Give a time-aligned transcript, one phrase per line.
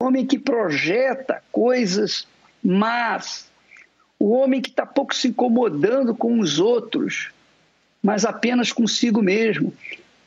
[0.00, 2.26] homem que projeta coisas
[2.62, 3.50] más,
[4.18, 7.30] o homem que está pouco se incomodando com os outros,
[8.02, 9.72] mas apenas consigo mesmo.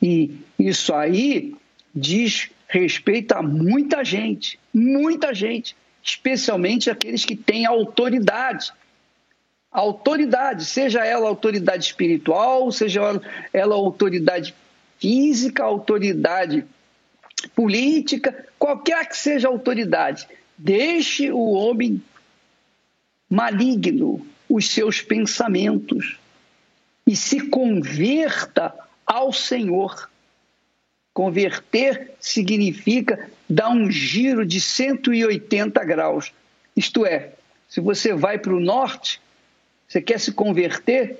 [0.02, 1.54] E isso aí
[1.94, 8.72] diz respeito a muita gente, muita gente, especialmente aqueles que têm autoridade.
[9.70, 13.00] Autoridade, seja ela autoridade espiritual, seja
[13.52, 14.54] ela autoridade
[14.98, 16.66] física, autoridade
[17.48, 22.02] política, qualquer que seja a autoridade, deixe o homem
[23.28, 26.18] maligno os seus pensamentos
[27.06, 28.74] e se converta
[29.06, 30.10] ao Senhor.
[31.14, 36.32] Converter significa dar um giro de 180 graus.
[36.76, 37.32] Isto é,
[37.68, 39.20] se você vai para o norte,
[39.86, 41.18] você quer se converter,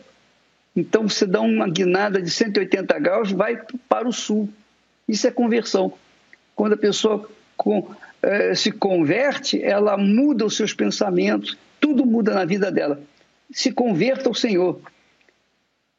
[0.75, 4.49] então você dá uma guinada de 180 graus, vai para o sul.
[5.09, 5.93] Isso é conversão.
[6.61, 7.89] Quando a pessoa com,
[8.23, 13.01] eh, se converte, ela muda os seus pensamentos, tudo muda na vida dela.
[13.51, 14.79] Se converta ao Senhor.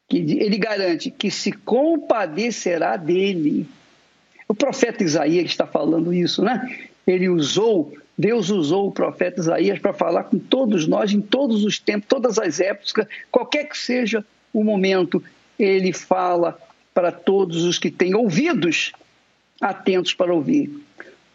[0.08, 3.66] Que ele garante que se compadecerá dele.
[4.46, 6.78] O profeta Isaías está falando isso, né?
[7.04, 11.80] Ele usou, Deus usou o profeta Isaías para falar com todos nós em todos os
[11.80, 15.20] tempos, todas as épocas, qualquer que seja o momento,
[15.58, 16.56] ele fala
[16.94, 18.92] para todos os que têm ouvidos
[19.62, 20.70] atentos para ouvir.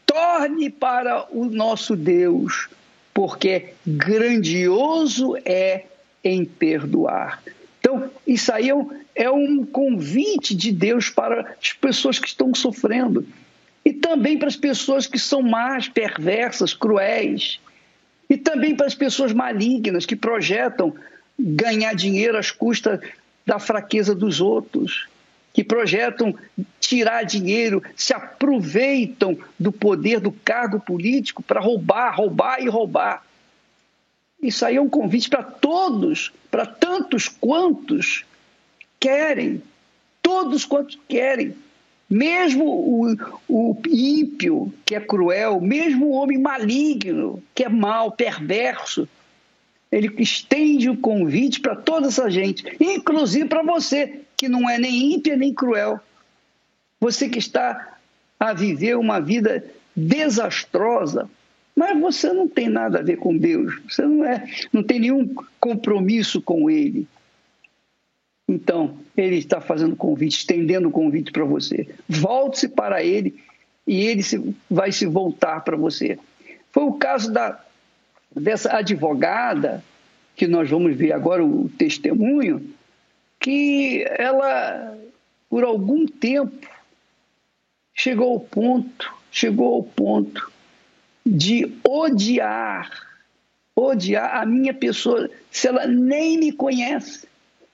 [0.06, 2.68] Torne para o nosso Deus,
[3.14, 5.86] porque grandioso é
[6.24, 7.42] em perdoar.
[7.80, 12.54] Então, isso aí é um, é um convite de Deus para as pessoas que estão
[12.54, 13.26] sofrendo
[13.86, 17.62] e também para as pessoas que são más, perversas, cruéis,
[18.30, 20.94] e também para as pessoas malignas que projetam
[21.40, 23.00] ganhar dinheiro às custas
[23.46, 25.08] da fraqueza dos outros
[25.58, 26.36] que projetam
[26.80, 33.26] tirar dinheiro, se aproveitam do poder do cargo político para roubar, roubar e roubar.
[34.40, 38.24] Isso aí é um convite para todos, para tantos quantos
[39.00, 39.64] querem,
[40.22, 41.56] todos quantos querem.
[42.08, 43.18] Mesmo o,
[43.50, 49.10] o ímpio, que é cruel, mesmo o homem maligno, que é mau, perverso,
[49.92, 55.16] ele estende o convite para toda essa gente, inclusive para você, que não é nem
[55.16, 56.00] ímpia nem cruel.
[57.02, 57.98] Você que está
[58.40, 59.66] a viver uma vida
[59.96, 61.30] desastrosa,
[61.76, 65.34] mas você não tem nada a ver com Deus, você não é, não tem nenhum
[65.60, 67.08] compromisso com Ele.
[68.48, 71.88] Então, Ele está fazendo convite, estendendo o convite para você.
[72.08, 73.36] Volte-se para Ele
[73.86, 74.22] e Ele
[74.70, 76.18] vai se voltar para você.
[76.72, 77.64] Foi o caso da
[78.36, 79.84] dessa advogada,
[80.36, 82.62] que nós vamos ver agora o testemunho,
[83.48, 84.98] que ela,
[85.50, 86.68] por algum tempo,
[87.94, 90.52] chegou ao ponto, chegou ao ponto
[91.26, 92.92] de odiar,
[93.74, 97.26] odiar a minha pessoa, se ela nem me conhece.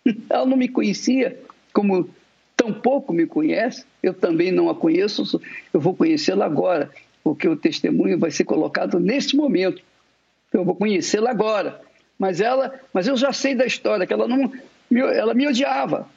[0.30, 1.40] Ela não me conhecia,
[1.74, 2.08] como
[2.56, 5.42] tão pouco me conhece, eu também não a conheço,
[5.74, 6.92] eu vou conhecê-la agora,
[7.24, 9.82] porque o testemunho vai ser colocado neste momento
[10.54, 11.82] eu vou conhecê-la agora.
[12.20, 14.52] Mas ela, mas eu já sei da história que ela não,
[15.02, 16.08] ela me odiava.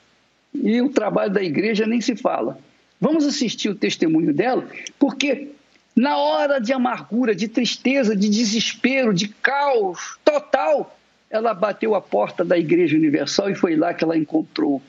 [0.55, 2.59] E o trabalho da igreja nem se fala.
[3.01, 4.67] Vamos assistir o testemunho dela,
[4.99, 5.49] porque
[5.95, 10.99] na hora de amargura, de tristeza, de desespero, de caos total,
[11.29, 14.81] ela bateu a porta da Igreja Universal e foi lá que ela encontrou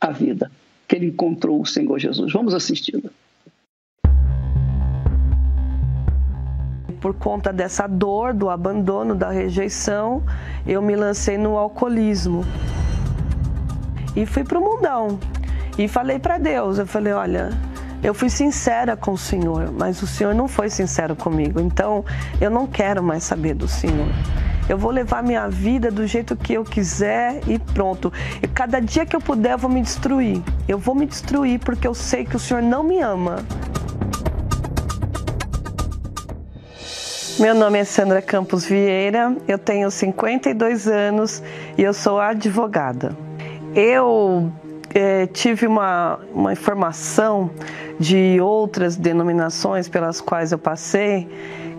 [0.00, 0.50] a vida,
[0.88, 2.32] que ele encontrou o Senhor Jesus.
[2.32, 3.10] Vamos assisti-la.
[7.02, 10.22] por conta dessa dor, do abandono, da rejeição,
[10.64, 12.44] eu me lancei no alcoolismo.
[14.14, 15.18] E fui pro mundão.
[15.78, 17.50] E falei para Deus, eu falei, olha,
[18.02, 21.60] eu fui sincera com o Senhor, mas o Senhor não foi sincero comigo.
[21.60, 22.04] Então,
[22.40, 24.08] eu não quero mais saber do Senhor.
[24.68, 28.12] Eu vou levar minha vida do jeito que eu quiser e pronto.
[28.42, 30.42] E cada dia que eu puder, eu vou me destruir.
[30.68, 33.36] Eu vou me destruir porque eu sei que o Senhor não me ama.
[37.38, 41.42] Meu nome é Sandra Campos Vieira, eu tenho 52 anos
[41.78, 43.16] e eu sou advogada.
[43.74, 44.52] Eu
[44.94, 47.50] é, tive uma, uma informação
[47.98, 51.28] de outras denominações pelas quais eu passei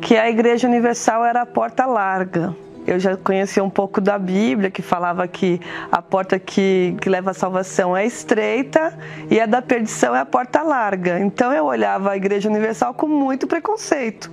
[0.01, 4.69] que a Igreja Universal era a porta larga eu já conhecia um pouco da Bíblia,
[4.69, 5.59] que falava que
[5.91, 8.97] a porta que, que leva à salvação é estreita
[9.29, 11.19] e a da perdição é a porta larga.
[11.19, 14.31] Então eu olhava a Igreja Universal com muito preconceito.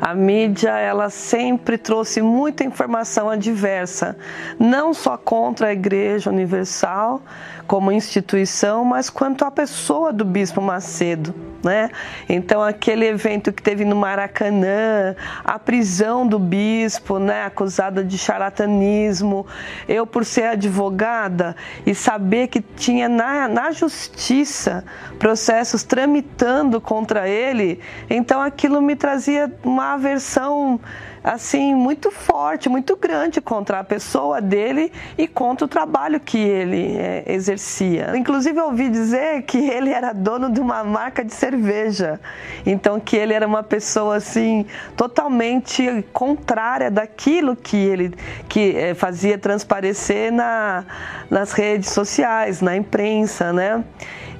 [0.00, 4.16] A mídia, ela sempre trouxe muita informação adversa,
[4.58, 7.22] não só contra a Igreja Universal
[7.66, 11.34] como instituição, mas quanto à pessoa do Bispo Macedo.
[11.62, 11.90] né?
[12.28, 15.14] Então aquele evento que teve no Maracanã,
[15.44, 19.46] a prisão do bispo, né, acusada de charlatanismo,
[19.88, 21.54] eu por ser advogada
[21.86, 24.84] e saber que tinha na, na justiça
[25.18, 27.78] processos tramitando contra ele,
[28.10, 30.80] então aquilo me trazia uma aversão
[31.22, 36.96] assim muito forte, muito grande contra a pessoa dele e contra o trabalho que ele
[36.96, 38.16] é, exercia.
[38.16, 42.20] Inclusive eu ouvi dizer que ele era dono de uma marca de cerveja,
[42.66, 44.66] então que ele era uma pessoa assim
[44.96, 48.12] totalmente contrária daquilo que ele
[48.48, 50.84] que é, fazia transparecer na,
[51.30, 53.84] nas redes sociais, na imprensa, né?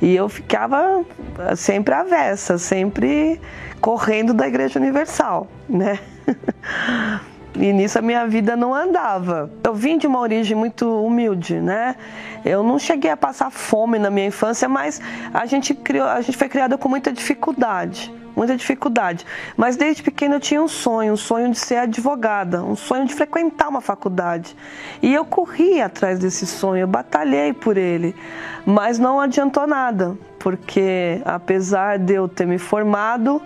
[0.00, 1.05] E eu ficava
[1.56, 3.40] sempre avessa, sempre
[3.81, 6.00] correndo da Igreja Universal, né?
[7.55, 9.51] E nisso a minha vida não andava.
[9.63, 11.97] Eu vim de uma origem muito humilde, né?
[12.45, 15.03] Eu não cheguei a passar fome na minha infância, mas
[15.35, 19.26] a gente, criou, a gente foi criada com muita dificuldade muita dificuldade.
[19.56, 23.14] Mas desde pequena eu tinha um sonho, um sonho de ser advogada, um sonho de
[23.14, 24.56] frequentar uma faculdade.
[25.02, 28.14] E eu corri atrás desse sonho, eu batalhei por ele,
[28.64, 33.43] mas não adiantou nada, porque apesar de eu ter me formado,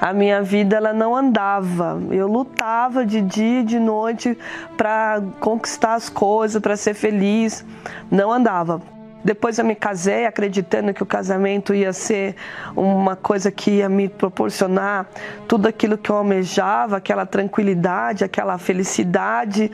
[0.00, 2.00] a minha vida ela não andava.
[2.10, 4.36] Eu lutava de dia e de noite
[4.76, 7.64] para conquistar as coisas, para ser feliz.
[8.10, 8.80] Não andava.
[9.24, 12.34] Depois eu me casei acreditando que o casamento ia ser
[12.74, 15.06] uma coisa que ia me proporcionar
[15.46, 19.70] tudo aquilo que eu almejava, aquela tranquilidade, aquela felicidade.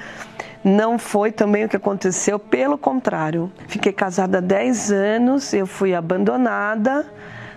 [0.65, 3.53] Não foi também o que aconteceu, pelo contrário.
[3.69, 7.07] Fiquei casada há 10 anos, eu fui abandonada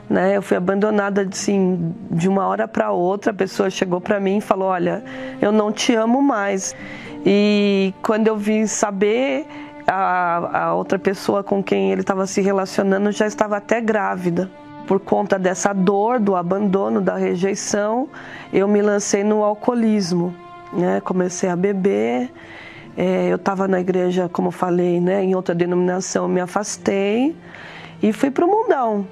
[0.09, 0.35] né?
[0.35, 3.31] Eu fui abandonada assim, de uma hora para outra.
[3.31, 5.03] A pessoa chegou para mim e falou: Olha,
[5.39, 6.75] eu não te amo mais.
[7.25, 9.45] E quando eu vim saber,
[9.91, 14.49] a, a outra pessoa com quem ele estava se relacionando já estava até grávida.
[14.87, 18.07] Por conta dessa dor, do abandono, da rejeição,
[18.51, 20.33] eu me lancei no alcoolismo.
[20.73, 21.01] Né?
[21.01, 22.31] Comecei a beber.
[22.97, 25.23] É, eu estava na igreja, como falei, né?
[25.23, 27.35] em outra denominação, me afastei
[28.01, 29.07] e fui para o mundão.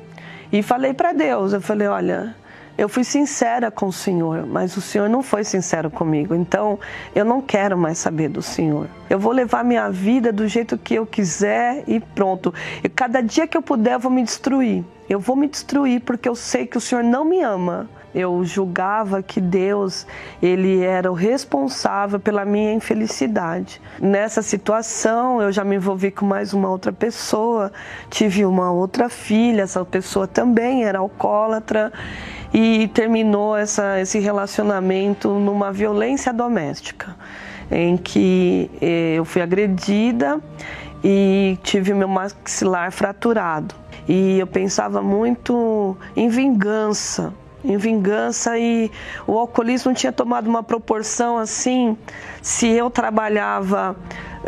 [0.52, 2.36] E falei para Deus, eu falei, olha,
[2.78, 6.36] eu fui sincera com o Senhor, mas o Senhor não foi sincero comigo.
[6.36, 6.80] Então,
[7.16, 8.88] eu não quero mais saber do Senhor.
[9.10, 12.54] Eu vou levar minha vida do jeito que eu quiser e pronto.
[12.84, 14.86] E cada dia que eu puder, eu vou me destruir.
[15.10, 19.22] Eu vou me destruir porque eu sei que o Senhor não me ama eu julgava
[19.22, 20.08] que Deus
[20.42, 23.80] ele era o responsável pela minha infelicidade.
[24.00, 27.72] Nessa situação, eu já me envolvi com mais uma outra pessoa,
[28.10, 31.94] tive uma outra filha, essa pessoa também era alcoólatra
[32.54, 37.16] e terminou essa, esse relacionamento numa violência doméstica,
[37.70, 40.40] em que eh, eu fui agredida
[41.04, 43.76] e tive meu maxilar fraturado.
[44.08, 47.34] E eu pensava muito em vingança,
[47.64, 48.90] em vingança e
[49.26, 51.98] o alcoolismo tinha tomado uma proporção assim.
[52.42, 53.96] Se eu trabalhava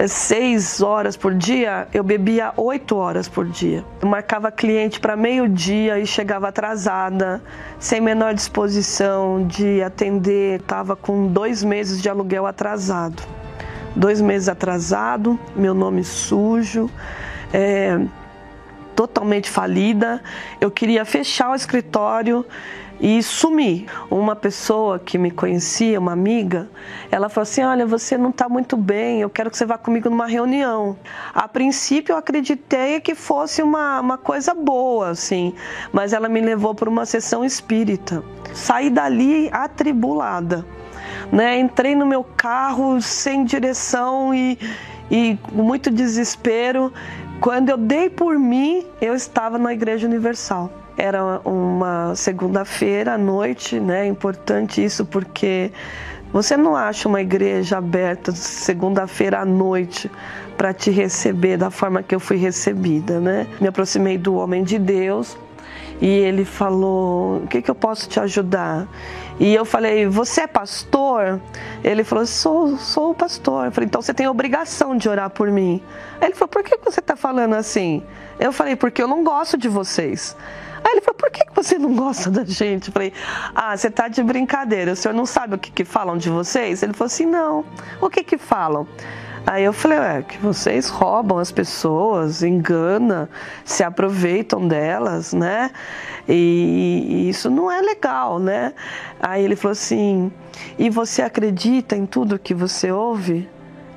[0.07, 3.83] seis horas por dia, eu bebia oito horas por dia.
[4.01, 7.41] Eu marcava cliente para meio-dia e chegava atrasada,
[7.79, 10.61] sem menor disposição de atender.
[10.61, 13.21] Estava com dois meses de aluguel atrasado.
[13.95, 16.89] Dois meses atrasado, meu nome sujo.
[17.51, 17.99] É,
[18.95, 20.21] totalmente falida.
[20.61, 22.45] Eu queria fechar o escritório
[22.99, 23.87] e sumi.
[24.09, 26.69] Uma pessoa que me conhecia, uma amiga,
[27.11, 30.09] ela falou assim: Olha, você não está muito bem, eu quero que você vá comigo
[30.09, 30.97] numa reunião.
[31.33, 35.53] A princípio eu acreditei que fosse uma, uma coisa boa, assim,
[35.94, 38.23] mas ela me levou para uma sessão espírita.
[38.53, 40.65] Saí dali atribulada.
[41.31, 41.59] Né?
[41.59, 44.57] Entrei no meu carro sem direção e,
[45.09, 46.91] e com muito desespero.
[47.39, 50.69] Quando eu dei por mim, eu estava na Igreja Universal.
[51.01, 54.06] Era uma segunda-feira à noite, né?
[54.06, 55.71] Importante isso porque
[56.33, 60.11] você não acha uma igreja aberta segunda-feira à noite
[60.57, 63.47] para te receber da forma que eu fui recebida, né?
[63.61, 65.37] Me aproximei do homem de Deus
[66.01, 68.85] e ele falou: "O que, que eu posso te ajudar?"
[69.39, 71.39] E eu falei: "Você é pastor?"
[71.81, 75.81] Ele falou: "Sou, sou pastor." Eu falei: "Então você tem obrigação de orar por mim."
[76.21, 78.03] Ele falou: "Por que você está falando assim?"
[78.37, 80.35] Eu falei: "Porque eu não gosto de vocês."
[80.83, 82.88] Aí ele falou, por que você não gosta da gente?
[82.88, 83.14] Eu falei,
[83.54, 86.83] ah, você tá de brincadeira, o senhor não sabe o que, que falam de vocês?
[86.83, 87.66] Ele falou assim, não,
[88.02, 88.88] o que que falam?
[89.45, 93.28] Aí eu falei, é, que vocês roubam as pessoas, enganam,
[93.66, 95.71] se aproveitam delas, né?
[96.28, 98.74] E, e isso não é legal, né?
[99.19, 100.31] Aí ele falou assim,
[100.78, 103.50] e você acredita em tudo que você ouve?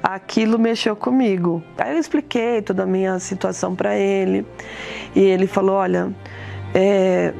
[0.02, 1.62] Aquilo mexeu comigo.
[1.76, 4.46] Aí eu expliquei toda a minha situação para ele.
[5.14, 6.10] E ele falou, olha,
[6.74, 7.32] é,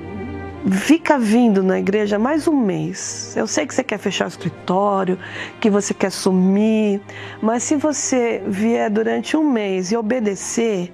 [0.71, 3.35] fica vindo na igreja mais um mês.
[3.37, 5.19] Eu sei que você quer fechar o escritório,
[5.61, 7.01] que você quer sumir,
[7.41, 10.93] mas se você vier durante um mês e obedecer,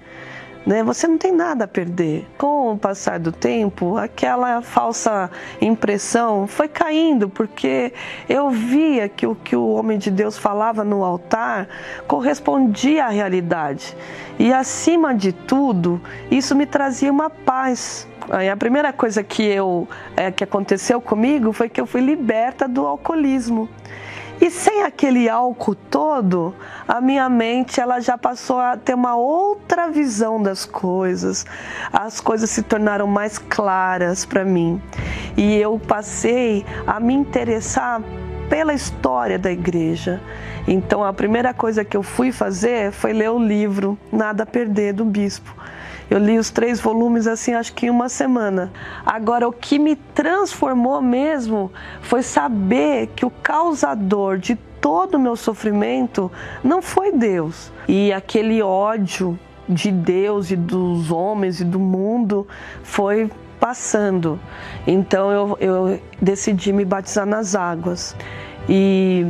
[0.68, 2.26] né, você não tem nada a perder.
[2.36, 5.30] Com o passar do tempo, aquela falsa
[5.62, 7.90] impressão foi caindo, porque
[8.28, 11.66] eu via que o que o homem de Deus falava no altar
[12.06, 13.96] correspondia à realidade.
[14.38, 15.98] E acima de tudo,
[16.30, 21.50] isso me trazia uma paz Aí a primeira coisa que eu é, que aconteceu comigo
[21.50, 23.70] foi que eu fui liberta do alcoolismo.
[24.40, 26.54] E sem aquele álcool todo,
[26.86, 31.44] a minha mente ela já passou a ter uma outra visão das coisas.
[31.92, 34.80] As coisas se tornaram mais claras para mim.
[35.36, 38.00] E eu passei a me interessar
[38.48, 40.20] pela história da igreja.
[40.66, 44.92] Então a primeira coisa que eu fui fazer foi ler o livro Nada a Perder
[44.92, 45.54] do Bispo.
[46.10, 48.72] Eu li os três volumes assim, acho que em uma semana.
[49.04, 55.36] Agora, o que me transformou mesmo foi saber que o causador de todo o meu
[55.36, 56.30] sofrimento
[56.64, 57.70] não foi Deus.
[57.86, 59.38] E aquele ódio
[59.68, 62.46] de Deus e dos homens e do mundo
[62.82, 64.40] foi passando.
[64.86, 68.16] Então eu, eu decidi me batizar nas águas.
[68.68, 69.26] E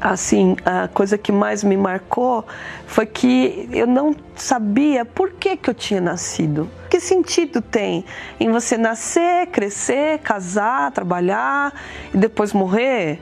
[0.00, 2.44] assim, a coisa que mais me marcou
[2.86, 6.70] foi que eu não sabia por que, que eu tinha nascido.
[6.88, 8.04] Que sentido tem
[8.38, 11.72] em você nascer, crescer, casar, trabalhar
[12.12, 13.20] e depois morrer?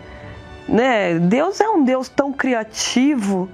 [0.69, 1.19] Né?
[1.19, 3.49] Deus é um Deus tão criativo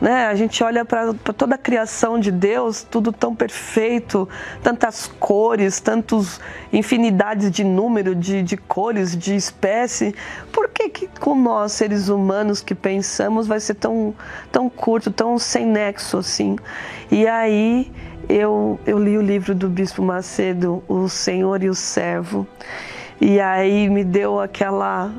[0.00, 0.26] né?
[0.26, 4.28] A gente olha para toda a criação de Deus, tudo tão perfeito,
[4.62, 6.40] tantas cores, tantos
[6.72, 10.14] infinidades de número, de, de cores, de espécie.
[10.52, 14.14] Por que, que com nós, seres humanos que pensamos, vai ser tão,
[14.52, 16.56] tão curto, tão sem nexo assim?
[17.10, 17.90] E aí
[18.28, 22.46] eu, eu li o livro do Bispo Macedo, O Senhor e o Servo,
[23.20, 25.10] e aí me deu aquela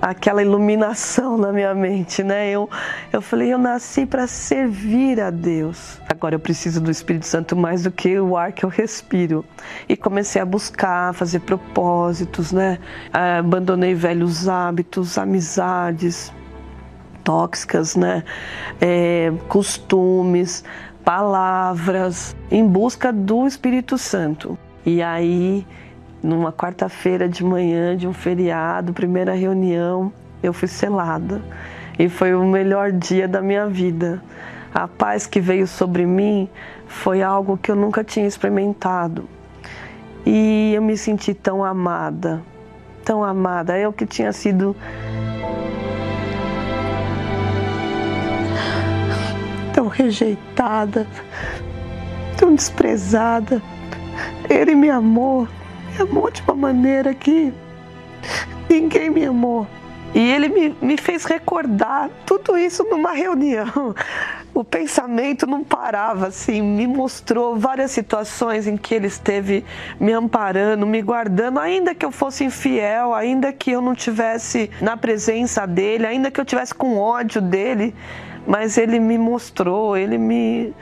[0.00, 2.50] aquela iluminação na minha mente, né?
[2.50, 2.68] Eu,
[3.12, 6.00] eu falei, eu nasci para servir a Deus.
[6.08, 9.44] Agora eu preciso do Espírito Santo mais do que o ar que eu respiro.
[9.88, 12.78] E comecei a buscar, fazer propósitos, né?
[13.12, 16.32] Ah, abandonei velhos hábitos, amizades
[17.22, 18.24] tóxicas, né?
[18.80, 20.64] É, costumes,
[21.04, 24.58] palavras, em busca do Espírito Santo.
[24.84, 25.66] E aí
[26.22, 30.12] numa quarta-feira de manhã de um feriado, primeira reunião,
[30.42, 31.40] eu fui selada.
[31.98, 34.22] E foi o melhor dia da minha vida.
[34.72, 36.48] A paz que veio sobre mim
[36.86, 39.28] foi algo que eu nunca tinha experimentado.
[40.24, 42.42] E eu me senti tão amada,
[43.04, 43.76] tão amada.
[43.78, 44.76] Eu que tinha sido
[49.72, 51.06] tão rejeitada,
[52.36, 53.62] tão desprezada.
[54.48, 55.48] Ele me amou
[56.00, 57.52] me amou de uma maneira que
[58.68, 59.66] ninguém me amou.
[60.12, 63.94] E ele me, me fez recordar tudo isso numa reunião.
[64.52, 69.64] O pensamento não parava, assim, me mostrou várias situações em que ele esteve
[69.98, 74.96] me amparando, me guardando, ainda que eu fosse infiel, ainda que eu não tivesse na
[74.96, 77.94] presença dele, ainda que eu tivesse com ódio dele,
[78.44, 80.74] mas ele me mostrou, ele me,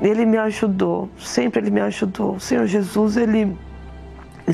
[0.00, 2.36] ele me ajudou, sempre ele me ajudou.
[2.36, 3.54] O Senhor Jesus, ele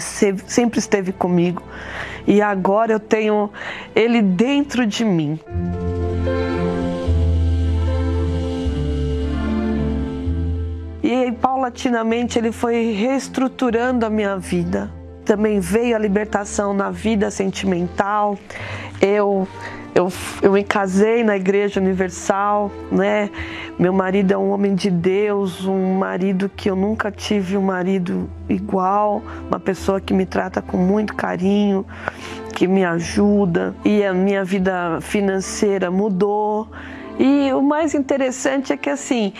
[0.00, 1.62] sempre esteve comigo
[2.26, 3.50] e agora eu tenho
[3.94, 5.38] Ele dentro de mim.
[11.02, 14.90] E paulatinamente ele foi reestruturando a minha vida.
[15.24, 18.36] Também veio a libertação na vida sentimental.
[19.00, 19.46] Eu
[19.96, 20.12] eu,
[20.42, 23.30] eu me casei na Igreja Universal, né?
[23.78, 28.28] Meu marido é um homem de Deus, um marido que eu nunca tive um marido
[28.46, 31.86] igual, uma pessoa que me trata com muito carinho,
[32.54, 33.74] que me ajuda.
[33.86, 36.68] E a minha vida financeira mudou.
[37.18, 39.32] E o mais interessante é que assim,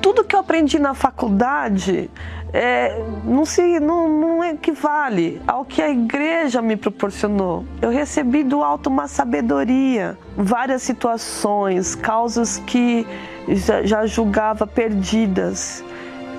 [0.00, 2.08] tudo que eu aprendi na faculdade
[2.52, 7.64] é, não, se, não, não equivale ao que a igreja me proporcionou.
[7.80, 13.06] Eu recebi do alto uma sabedoria, várias situações, causas que
[13.48, 15.84] já, já julgava perdidas.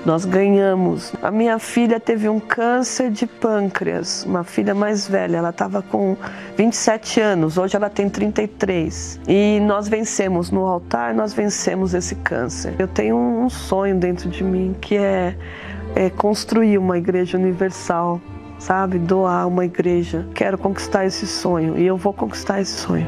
[0.04, 1.14] Nós ganhamos.
[1.22, 5.38] A minha filha teve um câncer de pâncreas, uma filha mais velha.
[5.38, 6.18] Ela estava com
[6.58, 9.20] 27 anos, hoje ela tem 33.
[9.28, 12.74] E nós vencemos no altar, nós vencemos esse câncer.
[12.80, 15.36] Eu tenho um sonho dentro de mim que é
[15.96, 18.22] é, construir uma igreja universal,
[18.60, 18.98] sabe?
[18.98, 20.28] Doar uma igreja.
[20.34, 23.08] Quero conquistar esse sonho e eu vou conquistar esse sonho.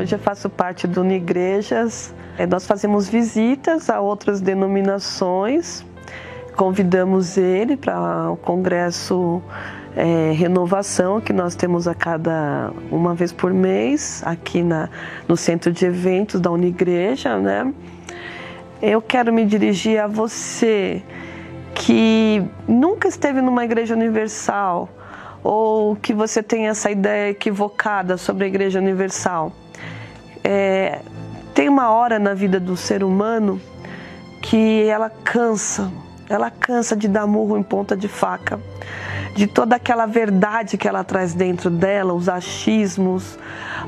[0.00, 2.14] Hoje eu faço parte do Unigrejas.
[2.38, 5.84] É, nós fazemos visitas a outras denominações,
[6.56, 9.42] convidamos ele para o congresso
[9.98, 14.88] é, renovação que nós temos a cada uma vez por mês aqui na,
[15.26, 17.74] no centro de eventos da Unigreja, né?
[18.80, 21.02] Eu quero me dirigir a você
[21.74, 24.88] que nunca esteve numa igreja universal
[25.42, 29.52] ou que você tem essa ideia equivocada sobre a igreja universal.
[30.44, 31.00] É,
[31.52, 33.60] tem uma hora na vida do ser humano
[34.42, 35.90] que ela cansa,
[36.28, 38.60] ela cansa de dar murro em ponta de faca
[39.34, 43.38] de toda aquela verdade que ela traz dentro dela, os achismos,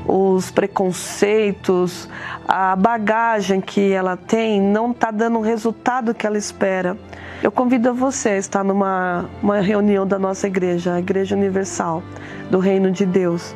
[0.05, 2.07] os preconceitos,
[2.47, 6.97] a bagagem que ela tem, não está dando o resultado que ela espera.
[7.41, 12.03] Eu convido você a estar numa uma reunião da nossa igreja, a Igreja Universal
[12.49, 13.55] do Reino de Deus,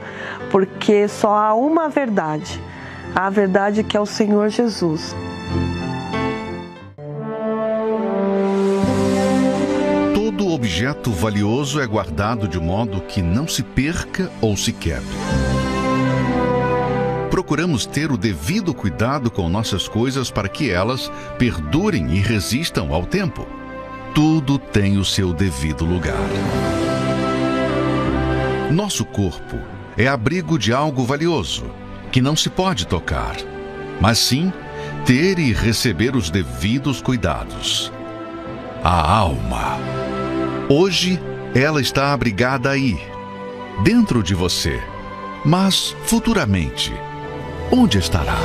[0.52, 2.60] porque só há uma verdade,
[3.14, 5.16] a verdade que é o Senhor Jesus.
[10.66, 15.16] Objeto valioso é guardado de modo que não se perca ou se quebre.
[17.30, 23.06] Procuramos ter o devido cuidado com nossas coisas para que elas perdurem e resistam ao
[23.06, 23.48] tempo.
[24.16, 26.18] Tudo tem o seu devido lugar.
[28.72, 29.60] Nosso corpo
[29.96, 31.66] é abrigo de algo valioso,
[32.12, 33.36] que não se pode tocar,
[34.02, 34.52] mas sim
[35.06, 37.94] ter e receber os devidos cuidados.
[38.84, 40.05] A alma
[40.68, 41.20] Hoje,
[41.54, 43.00] ela está abrigada aí,
[43.84, 44.82] dentro de você.
[45.46, 46.92] Mas, futuramente,
[47.72, 48.36] onde estará?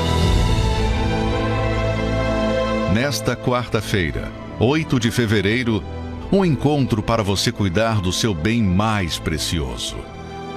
[2.93, 5.83] Nesta quarta-feira, 8 de fevereiro,
[6.31, 9.97] um encontro para você cuidar do seu bem mais precioso.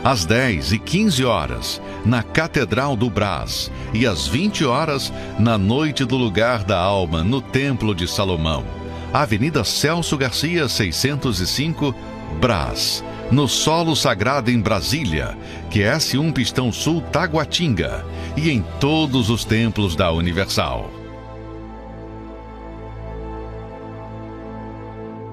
[0.04, 6.04] Às 10 e 15 horas, na Catedral do Brás, e às 20 horas, na Noite
[6.04, 8.83] do Lugar da Alma, no Templo de Salomão
[9.14, 11.94] Avenida Celso Garcia, 605,
[12.42, 15.38] Brás, no Solo Sagrado em Brasília,
[15.70, 18.04] QS1 Pistão Sul Taguatinga
[18.36, 20.90] e em todos os templos da Universal.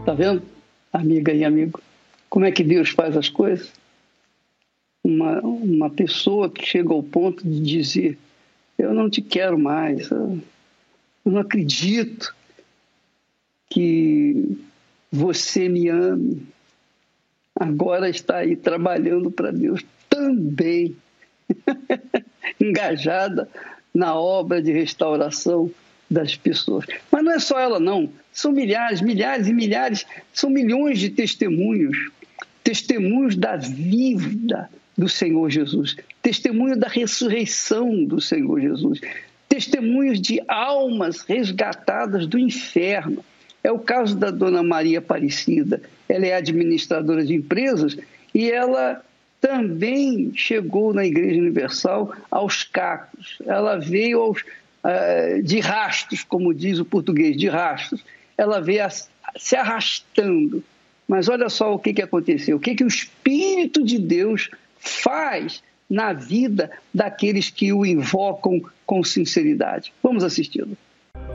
[0.04, 0.42] Tá vendo,
[0.92, 1.80] amiga e amigo,
[2.28, 3.72] como é que Deus faz as coisas?
[5.02, 8.18] Uma, uma pessoa que chega ao ponto de dizer:
[8.76, 10.38] Eu não te quero mais, eu
[11.24, 12.38] não acredito
[13.70, 14.58] que
[15.10, 16.46] você me ame,
[17.54, 20.96] agora está aí trabalhando para Deus também,
[22.60, 23.48] engajada
[23.94, 25.70] na obra de restauração
[26.10, 26.84] das pessoas.
[27.10, 28.10] Mas não é só ela, não.
[28.32, 32.10] São milhares, milhares e milhares, são milhões de testemunhos.
[32.62, 39.00] Testemunhos da vida do Senhor Jesus, testemunho da ressurreição do Senhor Jesus,
[39.48, 43.24] testemunhos de almas resgatadas do inferno,
[43.62, 45.82] é o caso da dona Maria Aparecida.
[46.08, 47.96] Ela é administradora de empresas
[48.34, 49.02] e ela
[49.40, 53.38] também chegou na Igreja Universal aos cacos.
[53.46, 58.04] Ela veio aos, uh, de rastros, como diz o português, de rastros.
[58.36, 58.90] Ela veio a,
[59.36, 60.62] se arrastando.
[61.08, 62.56] Mas olha só o que, que aconteceu.
[62.56, 69.02] O que, que o Espírito de Deus faz na vida daqueles que o invocam com
[69.02, 69.92] sinceridade.
[70.02, 70.76] Vamos assisti-lo.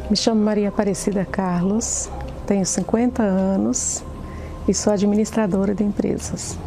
[0.09, 2.09] Me chamo Maria Aparecida Carlos,
[2.45, 4.03] tenho 50 anos
[4.67, 6.57] e sou administradora de empresas.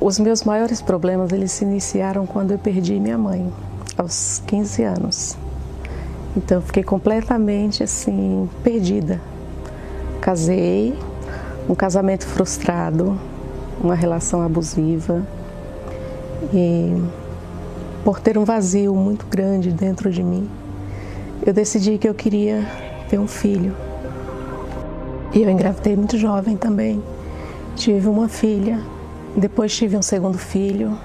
[0.00, 3.52] Os meus maiores problemas eles se iniciaram quando eu perdi minha mãe,
[3.96, 5.36] aos 15 anos.
[6.36, 9.20] Então fiquei completamente assim perdida.
[10.20, 10.96] Casei,
[11.68, 13.18] um casamento frustrado,
[13.80, 15.26] uma relação abusiva
[16.52, 17.02] e
[18.04, 20.48] por ter um vazio muito grande dentro de mim,
[21.46, 22.64] eu decidi que eu queria
[23.08, 23.76] ter um filho.
[25.34, 27.02] E eu engravidei muito jovem também.
[27.76, 28.80] Tive uma filha,
[29.36, 30.98] depois tive um segundo filho.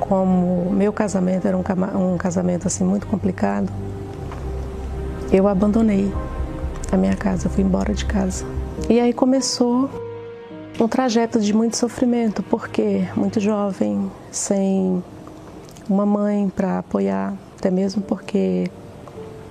[0.00, 3.70] Como meu casamento era um, casamento assim muito complicado,
[5.30, 6.12] eu abandonei
[6.90, 8.44] a minha casa, fui embora de casa.
[8.88, 9.90] E aí começou
[10.80, 15.02] um trajeto de muito sofrimento, porque muito jovem, sem
[15.88, 18.70] uma mãe para apoiar, até mesmo porque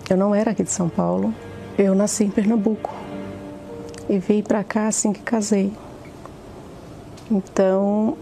[0.09, 1.33] eu não era aqui de São Paulo.
[1.77, 2.93] Eu nasci em Pernambuco
[4.09, 5.71] e vim para cá assim que casei.
[7.29, 8.17] Então,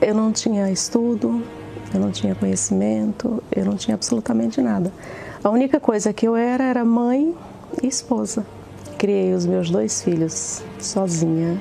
[0.00, 1.42] eu não tinha estudo,
[1.92, 4.92] eu não tinha conhecimento, eu não tinha absolutamente nada.
[5.42, 7.34] A única coisa que eu era era mãe
[7.82, 8.46] e esposa.
[8.98, 11.60] Criei os meus dois filhos sozinha.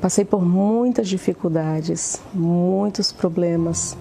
[0.00, 3.96] Passei por muitas dificuldades, muitos problemas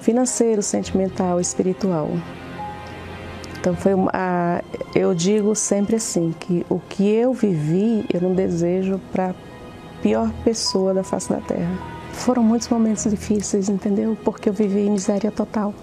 [0.00, 2.08] financeiro, sentimental, espiritual.
[3.60, 4.62] Então foi uma,
[4.94, 9.34] eu digo sempre assim que o que eu vivi eu não desejo para
[10.00, 11.78] pior pessoa da face da terra.
[12.14, 14.16] Foram muitos momentos difíceis, entendeu?
[14.24, 15.74] Porque eu vivi em miséria total.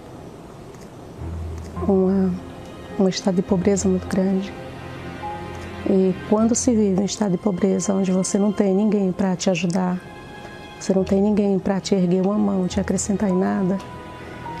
[1.86, 2.34] Uma,
[2.98, 4.52] um estado de pobreza muito grande.
[5.88, 9.50] E quando se vive em estado de pobreza, onde você não tem ninguém para te
[9.50, 10.00] ajudar,
[10.80, 13.78] você não tem ninguém para te erguer uma mão, te acrescentar em nada,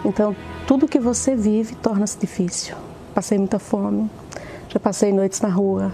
[0.04, 0.34] então
[0.66, 2.87] tudo que você vive torna-se difícil
[3.18, 4.08] passei muita fome,
[4.68, 5.92] já passei noites na rua,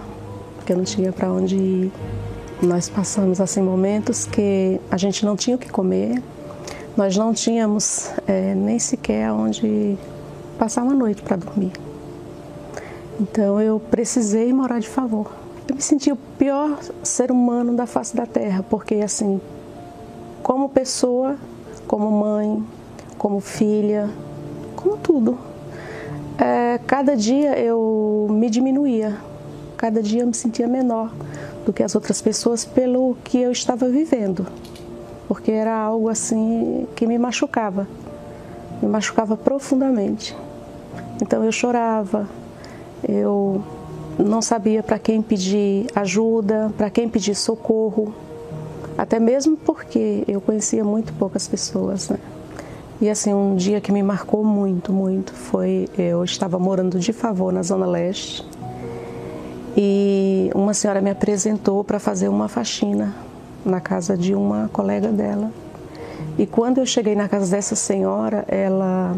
[0.57, 1.91] porque eu não tinha para onde ir.
[2.61, 6.21] Nós passamos assim momentos que a gente não tinha o que comer,
[6.95, 9.97] nós não tínhamos é, nem sequer onde
[10.59, 11.71] passar uma noite para dormir.
[13.19, 15.31] Então eu precisei morar de favor.
[15.67, 19.41] Eu me senti o pior ser humano da face da terra, porque assim,
[20.43, 21.37] como pessoa,
[21.87, 22.63] como mãe,
[23.17, 24.11] como filha,
[24.75, 25.54] como tudo,
[26.37, 29.17] é, cada dia eu me diminuía,
[29.77, 31.13] cada dia eu me sentia menor
[31.65, 34.45] do que as outras pessoas pelo que eu estava vivendo,
[35.27, 37.87] porque era algo assim que me machucava,
[38.81, 40.35] me machucava profundamente.
[41.21, 42.27] Então eu chorava,
[43.07, 43.63] eu
[44.19, 48.13] não sabia para quem pedir ajuda, para quem pedir socorro,
[48.97, 52.17] até mesmo porque eu conhecia muito poucas pessoas, né?
[53.01, 57.51] E assim, um dia que me marcou muito, muito foi eu estava morando de favor
[57.51, 58.47] na Zona Leste
[59.75, 63.13] e uma senhora me apresentou para fazer uma faxina
[63.65, 65.51] na casa de uma colega dela.
[66.37, 69.17] E quando eu cheguei na casa dessa senhora, ela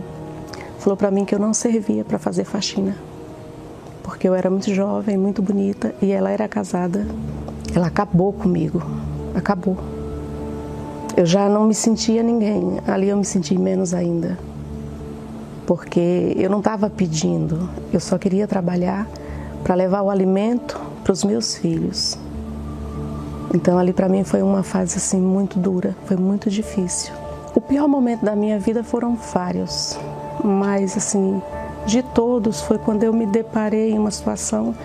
[0.79, 2.97] falou para mim que eu não servia para fazer faxina,
[4.01, 7.05] porque eu era muito jovem, muito bonita e ela era casada.
[7.75, 8.81] Ela acabou comigo,
[9.35, 9.96] acabou.
[11.17, 14.37] Eu já não me sentia ninguém, ali eu me senti menos ainda.
[15.65, 19.07] Porque eu não estava pedindo, eu só queria trabalhar
[19.63, 22.19] para levar o alimento para os meus filhos.
[23.51, 27.11] Então ali para mim foi uma fase assim muito dura, foi muito difícil.
[27.55, 29.97] O pior momento da minha vida foram vários,
[30.43, 31.41] mas assim,
[31.87, 34.75] de todos foi quando eu me deparei em uma situação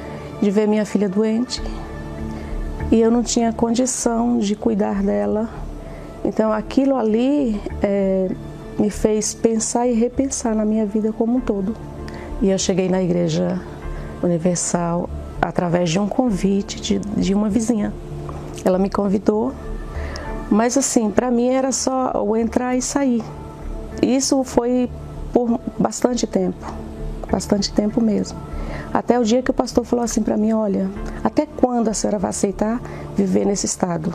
[0.41, 1.63] de ver minha filha doente
[2.91, 5.61] e eu não tinha condição de cuidar dela
[6.25, 8.29] então aquilo ali é,
[8.79, 11.75] me fez pensar e repensar na minha vida como um todo.
[12.41, 13.61] E eu cheguei na Igreja
[14.23, 15.09] Universal
[15.41, 17.93] através de um convite de, de uma vizinha.
[18.65, 19.53] Ela me convidou,
[20.51, 23.23] mas assim, para mim era só o entrar e sair.
[24.01, 24.89] Isso foi
[25.33, 26.73] por bastante tempo,
[27.31, 28.39] bastante tempo mesmo.
[28.93, 30.89] Até o dia que o pastor falou assim para mim: Olha,
[31.25, 32.81] até quando a senhora vai aceitar
[33.17, 34.15] viver nesse estado?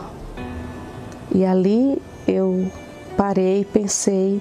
[1.34, 2.70] E ali eu
[3.16, 4.40] parei, pensei,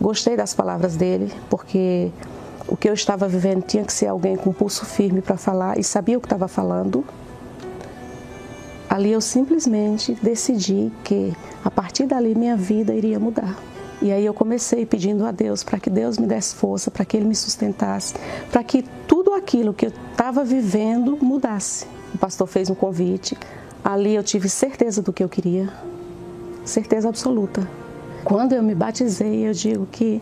[0.00, 2.10] gostei das palavras dele, porque
[2.68, 5.84] o que eu estava vivendo tinha que ser alguém com pulso firme para falar e
[5.84, 7.04] sabia o que estava falando.
[8.88, 11.32] Ali eu simplesmente decidi que
[11.64, 13.56] a partir dali minha vida iria mudar.
[14.00, 17.16] E aí eu comecei pedindo a Deus para que Deus me desse força, para que
[17.16, 18.14] Ele me sustentasse,
[18.50, 21.86] para que tudo aquilo que eu estava vivendo mudasse.
[22.14, 23.36] O pastor fez um convite,
[23.82, 25.72] ali eu tive certeza do que eu queria,
[26.66, 27.66] certeza absoluta.
[28.24, 30.20] Quando eu me batizei, eu digo que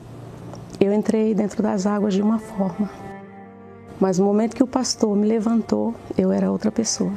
[0.79, 2.91] eu entrei dentro das águas de uma forma,
[3.99, 7.13] mas no momento que o pastor me levantou, eu era outra pessoa.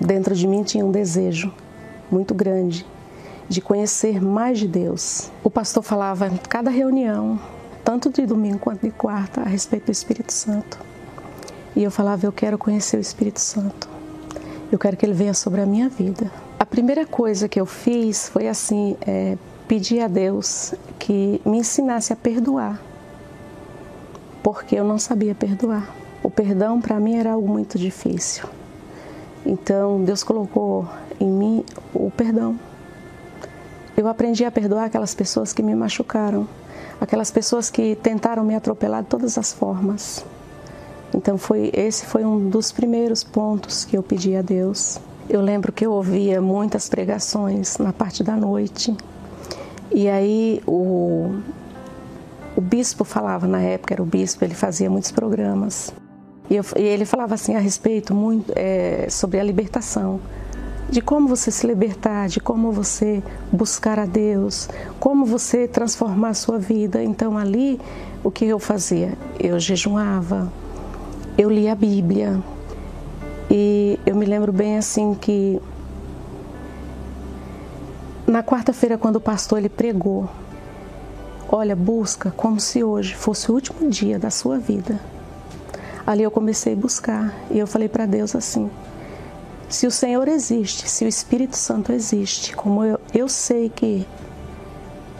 [0.00, 1.52] Dentro de mim tinha um desejo
[2.10, 2.84] muito grande
[3.48, 5.30] de conhecer mais de Deus.
[5.42, 7.40] O pastor falava em cada reunião,
[7.82, 10.78] tanto de domingo quanto de quarta, a respeito do Espírito Santo.
[11.74, 13.88] E eu falava: Eu quero conhecer o Espírito Santo.
[14.70, 16.30] Eu quero que ele venha sobre a minha vida.
[16.58, 19.36] A primeira coisa que eu fiz foi assim, é,
[19.66, 22.80] pedir a Deus que me ensinasse a perdoar,
[24.42, 25.94] porque eu não sabia perdoar.
[26.22, 28.48] O perdão para mim era algo muito difícil.
[29.44, 30.88] Então Deus colocou
[31.20, 32.58] em mim o perdão.
[33.96, 36.48] Eu aprendi a perdoar aquelas pessoas que me machucaram,
[37.00, 40.24] aquelas pessoas que tentaram me atropelar de todas as formas.
[41.14, 44.98] Então foi esse foi um dos primeiros pontos que eu pedi a Deus.
[45.28, 48.94] Eu lembro que eu ouvia muitas pregações na parte da noite.
[49.90, 51.36] E aí o,
[52.56, 55.94] o bispo falava na época, era o bispo, ele fazia muitos programas.
[56.50, 60.20] E, eu, e ele falava assim a respeito muito é, sobre a libertação,
[60.90, 64.68] de como você se libertar, de como você buscar a Deus,
[65.00, 67.02] como você transformar a sua vida.
[67.02, 67.80] Então ali
[68.22, 69.14] o que eu fazia?
[69.40, 70.52] Eu jejuava,
[71.38, 72.42] eu lia a Bíblia,
[73.50, 75.60] e eu me lembro bem assim que
[78.26, 80.28] na quarta-feira quando o pastor ele pregou,
[81.56, 84.98] Olha, busca como se hoje fosse o último dia da sua vida.
[86.04, 88.68] Ali eu comecei a buscar e eu falei para Deus assim:
[89.68, 94.06] se o Senhor existe, se o Espírito Santo existe, como eu, eu sei que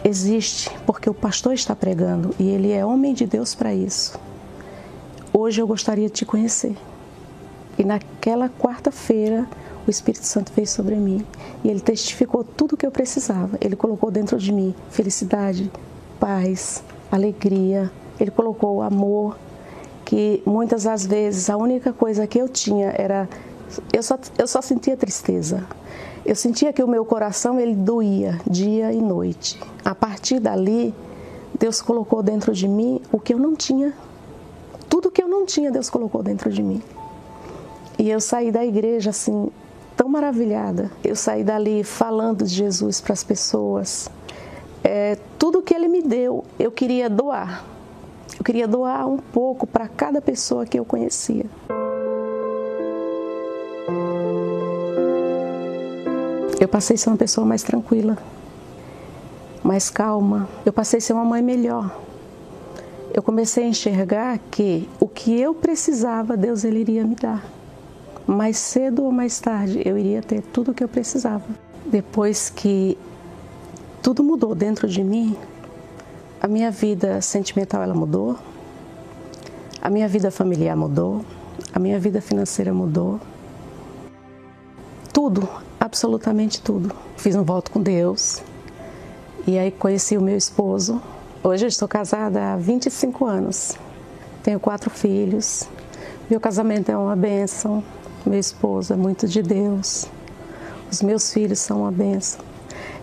[0.03, 4.19] existe, porque o pastor está pregando e ele é homem de Deus para isso.
[5.31, 6.75] Hoje eu gostaria de te conhecer.
[7.77, 9.47] E naquela quarta-feira,
[9.87, 11.25] o Espírito Santo veio sobre mim
[11.63, 13.57] e ele testificou tudo o que eu precisava.
[13.61, 15.71] Ele colocou dentro de mim felicidade,
[16.19, 17.91] paz, alegria.
[18.19, 19.37] Ele colocou amor,
[20.05, 23.27] que muitas das vezes a única coisa que eu tinha era
[23.91, 25.65] eu só, eu só sentia tristeza.
[26.25, 29.59] Eu sentia que o meu coração ele doía dia e noite.
[29.83, 30.93] A partir dali,
[31.59, 33.93] Deus colocou dentro de mim o que eu não tinha.
[34.89, 36.81] Tudo que eu não tinha, Deus colocou dentro de mim.
[37.97, 39.49] E eu saí da igreja assim,
[39.95, 40.91] tão maravilhada.
[41.03, 44.09] Eu saí dali falando de Jesus para as pessoas.
[44.83, 47.65] É, tudo que Ele me deu, eu queria doar.
[48.37, 51.45] Eu queria doar um pouco para cada pessoa que eu conhecia.
[56.59, 58.17] Eu passei a ser uma pessoa mais tranquila,
[59.63, 60.49] mais calma.
[60.65, 61.95] Eu passei a ser uma mãe melhor.
[63.13, 67.54] Eu comecei a enxergar que o que eu precisava, Deus ele iria me dar.
[68.27, 71.45] Mais cedo ou mais tarde, eu iria ter tudo o que eu precisava.
[71.85, 72.97] Depois que
[74.01, 75.35] tudo mudou dentro de mim,
[76.41, 78.37] a minha vida sentimental ela mudou,
[79.81, 81.23] a minha vida familiar mudou,
[81.73, 83.19] a minha vida financeira mudou.
[85.13, 85.47] Tudo
[85.79, 86.91] absolutamente tudo.
[87.17, 88.41] Fiz um voto com Deus
[89.45, 91.01] e aí conheci o meu esposo.
[91.43, 93.77] Hoje eu estou casada há 25 anos.
[94.41, 95.67] Tenho quatro filhos.
[96.29, 97.83] Meu casamento é uma bênção.
[98.25, 100.07] Meu esposo é muito de Deus.
[100.91, 102.39] Os meus filhos são uma bênção.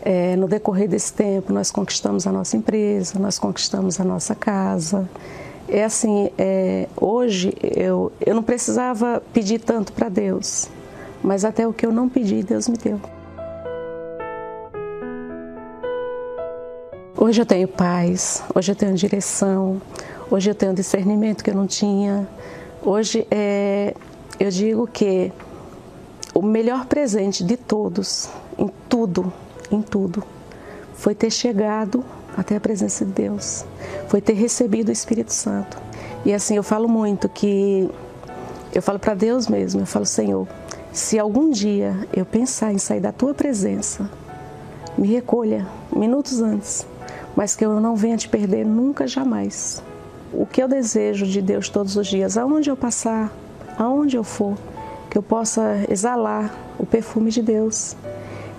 [0.03, 5.09] É, no decorrer desse tempo, nós conquistamos a nossa empresa, nós conquistamos a nossa casa.
[5.69, 10.69] É assim, é, hoje eu, eu não precisava pedir tanto para Deus
[11.23, 13.01] mas até o que eu não pedi, Deus me deu.
[17.17, 19.81] Hoje eu tenho paz, hoje eu tenho direção,
[20.29, 22.27] hoje eu tenho discernimento que eu não tinha.
[22.83, 23.95] Hoje é,
[24.43, 25.31] eu digo que
[26.35, 28.29] o melhor presente de todos,
[28.59, 29.33] em tudo,
[29.71, 30.25] em tudo,
[30.95, 32.05] foi ter chegado
[32.37, 33.65] até a presença de Deus,
[34.09, 35.79] foi ter recebido o Espírito Santo.
[36.25, 37.89] E assim eu falo muito que
[38.75, 40.49] eu falo para Deus mesmo, eu falo Senhor,
[40.93, 44.11] se algum dia eu pensar em sair da tua presença,
[44.99, 46.85] me recolha minutos antes,
[47.37, 49.81] mas que eu não venha te perder nunca jamais.
[50.33, 53.33] O que eu desejo de Deus todos os dias, aonde eu passar,
[53.79, 54.57] aonde eu for,
[55.11, 57.97] que eu possa exalar o perfume de Deus,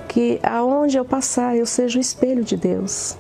[0.08, 3.17] que aonde eu passar eu seja o espelho de Deus,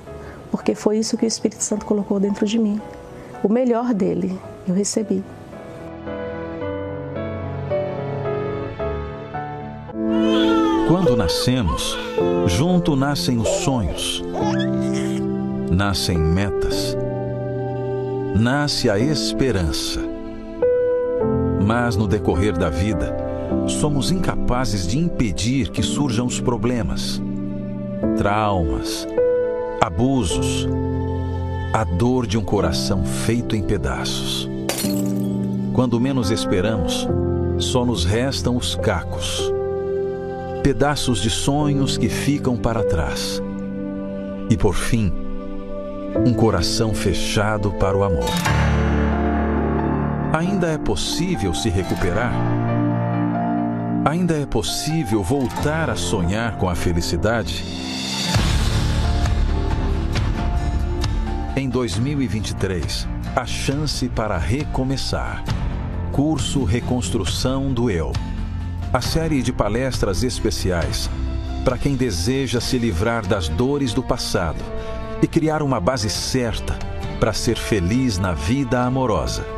[0.51, 2.79] porque foi isso que o Espírito Santo colocou dentro de mim.
[3.43, 5.23] O melhor dele eu recebi.
[10.87, 11.97] Quando nascemos,
[12.45, 14.23] junto nascem os sonhos,
[15.71, 16.95] nascem metas,
[18.35, 20.12] nasce a esperança.
[21.65, 23.15] Mas no decorrer da vida,
[23.67, 27.21] somos incapazes de impedir que surjam os problemas,
[28.17, 29.07] traumas,
[29.81, 30.67] abusos,
[31.73, 34.49] a dor de um coração feito em pedaços.
[35.73, 37.07] Quando menos esperamos,
[37.57, 39.53] só nos restam os cacos
[40.63, 43.41] pedaços de sonhos que ficam para trás.
[44.49, 45.11] E por fim,
[46.25, 48.23] um coração fechado para o amor.
[50.33, 52.33] Ainda é possível se recuperar?
[54.03, 57.63] Ainda é possível voltar a sonhar com a felicidade?
[61.55, 65.43] Em 2023, a chance para recomeçar.
[66.11, 68.11] Curso Reconstrução do Eu
[68.91, 71.11] a série de palestras especiais
[71.63, 74.63] para quem deseja se livrar das dores do passado
[75.21, 76.75] e criar uma base certa
[77.19, 79.52] para ser feliz na vida amorosa.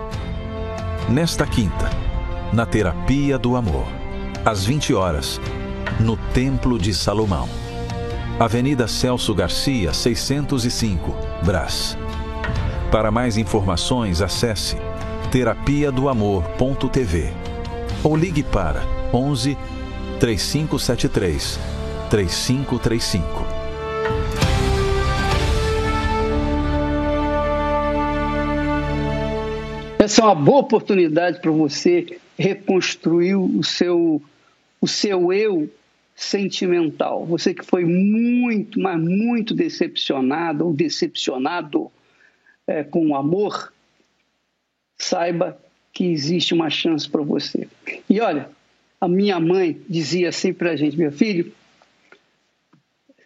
[1.07, 1.87] Nesta quinta,
[2.51, 3.85] na Terapia do Amor,
[4.43, 5.39] às 20 horas,
[5.99, 7.47] no Templo de Salomão.
[8.39, 11.95] Avenida Celso Garcia, 605, Brás.
[12.91, 14.77] Para mais informações, acesse
[15.31, 17.31] terapia do amor.tv
[18.03, 18.81] ou ligue para
[19.13, 19.55] 11
[20.19, 21.59] 3573
[22.09, 23.64] 3535.
[30.05, 34.21] Essa é uma boa oportunidade para você reconstruir o seu,
[34.79, 35.67] o seu eu
[36.15, 41.91] sentimental, você que foi muito, mas muito decepcionado ou decepcionado
[42.67, 43.73] é, com o amor,
[44.95, 45.59] saiba
[45.91, 47.67] que existe uma chance para você.
[48.07, 48.51] E olha,
[49.01, 51.51] a minha mãe dizia sempre para a gente, meu filho,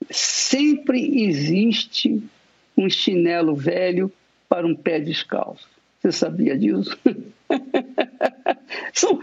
[0.10, 2.24] sempre existe
[2.78, 4.10] um chinelo velho
[4.48, 5.79] para um pé descalço.
[6.00, 6.98] Você sabia disso?
[8.94, 9.22] são,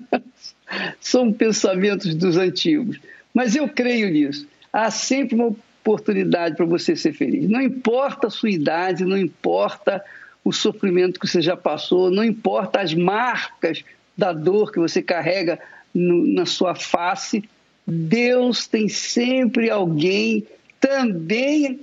[1.00, 3.00] são pensamentos dos antigos.
[3.34, 4.46] Mas eu creio nisso.
[4.72, 7.48] Há sempre uma oportunidade para você ser feliz.
[7.48, 10.04] Não importa a sua idade, não importa
[10.44, 13.84] o sofrimento que você já passou, não importa as marcas
[14.16, 15.58] da dor que você carrega
[15.94, 17.42] no, na sua face,
[17.86, 20.46] Deus tem sempre alguém
[20.78, 21.80] também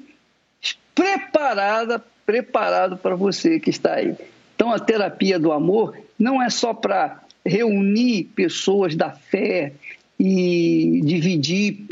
[0.96, 4.14] preparada, preparado para você que está aí.
[4.54, 9.72] Então a terapia do amor não é só para reunir pessoas da fé
[10.20, 11.86] e dividir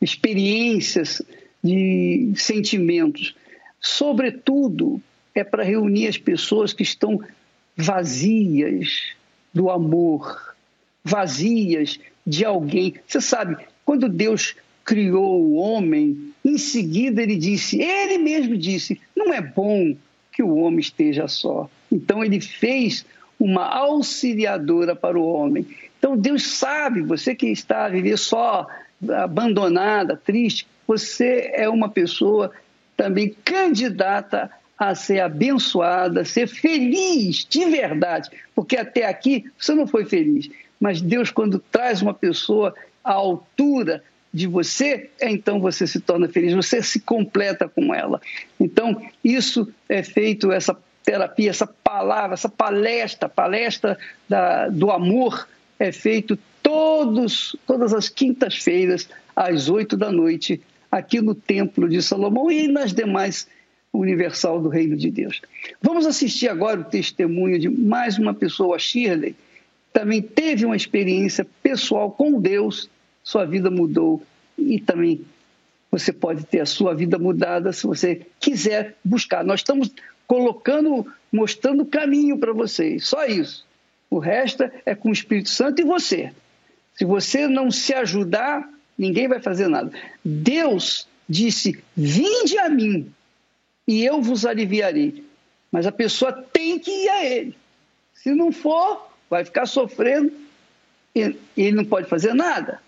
[0.00, 1.22] experiências
[1.64, 3.34] de sentimentos.
[3.80, 5.00] Sobretudo,
[5.34, 7.20] é para reunir as pessoas que estão
[7.74, 9.14] vazias
[9.54, 10.54] do amor,
[11.02, 12.94] vazias de alguém.
[13.06, 19.32] Você sabe, quando Deus criou o homem, em seguida ele disse, ele mesmo disse, não
[19.32, 19.94] é bom
[20.32, 21.68] que o homem esteja só.
[21.90, 23.04] Então ele fez
[23.38, 25.66] uma auxiliadora para o homem.
[25.98, 28.66] Então Deus sabe, você que está a viver só,
[29.22, 32.52] abandonada, triste, você é uma pessoa
[32.96, 39.86] também candidata a ser abençoada, a ser feliz de verdade, porque até aqui você não
[39.86, 40.48] foi feliz.
[40.80, 46.54] Mas Deus, quando traz uma pessoa à altura de você, então você se torna feliz,
[46.54, 48.20] você se completa com ela.
[48.60, 55.90] Então, isso é feito, essa terapia, essa palavra, essa palestra, palestra da, do amor, é
[55.90, 60.60] feito todos, todas as quintas-feiras, às oito da noite,
[60.90, 63.46] aqui no Templo de Salomão e nas demais
[63.92, 65.40] universal do Reino de Deus.
[65.80, 69.34] Vamos assistir agora o testemunho de mais uma pessoa, Shirley,
[69.92, 72.90] também teve uma experiência pessoal com Deus,
[73.28, 74.22] sua vida mudou
[74.56, 75.20] e também
[75.90, 79.44] você pode ter a sua vida mudada se você quiser buscar.
[79.44, 79.92] Nós estamos
[80.26, 83.66] colocando, mostrando o caminho para vocês, só isso.
[84.08, 86.32] O resto é com o Espírito Santo e você.
[86.94, 89.92] Se você não se ajudar, ninguém vai fazer nada.
[90.24, 93.12] Deus disse: Vinde a mim,
[93.86, 95.22] e eu vos aliviarei.
[95.70, 97.54] Mas a pessoa tem que ir a ele.
[98.14, 100.32] Se não for, vai ficar sofrendo
[101.14, 102.80] e ele não pode fazer nada.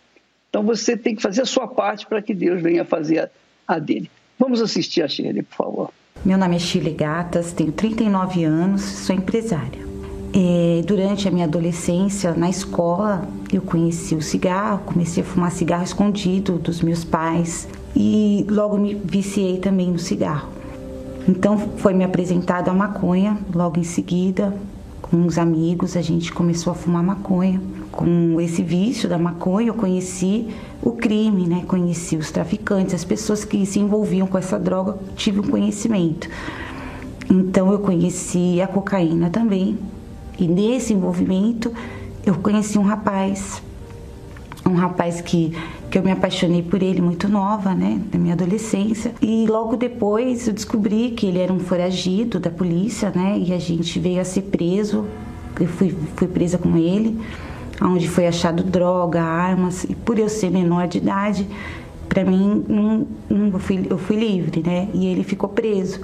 [0.51, 3.31] Então você tem que fazer a sua parte para que Deus venha fazer a,
[3.77, 4.11] a dele.
[4.39, 5.93] Vamos assistir a Shirley, por favor.
[6.25, 9.89] Meu nome é Shirley Gatas, tenho 39 anos, sou empresária.
[10.35, 15.85] É, durante a minha adolescência, na escola, eu conheci o cigarro, comecei a fumar cigarro
[15.85, 20.51] escondido dos meus pais e logo me viciei também no cigarro.
[21.29, 24.55] Então foi me apresentada a maconha, logo em seguida,
[25.01, 27.61] com uns amigos, a gente começou a fumar maconha.
[27.91, 30.49] Com esse vício da maconha, eu conheci
[30.83, 31.65] o crime, né?
[31.67, 36.29] Conheci os traficantes, as pessoas que se envolviam com essa droga, tive um conhecimento.
[37.31, 39.79] Então eu conheci a cocaína também.
[40.39, 41.73] E nesse envolvimento
[42.25, 43.63] eu conheci um rapaz,
[44.65, 45.53] um rapaz que
[45.91, 49.13] que eu me apaixonei por ele muito nova, né, na minha adolescência.
[49.21, 53.59] E logo depois eu descobri que ele era um foragido da polícia, né, e a
[53.59, 55.05] gente veio a ser preso.
[55.59, 57.19] Eu fui, fui presa com ele,
[57.81, 61.49] onde foi achado droga, armas, e por eu ser menor de idade,
[62.09, 66.01] para mim não, não, eu, fui, eu fui livre, né, e ele ficou preso.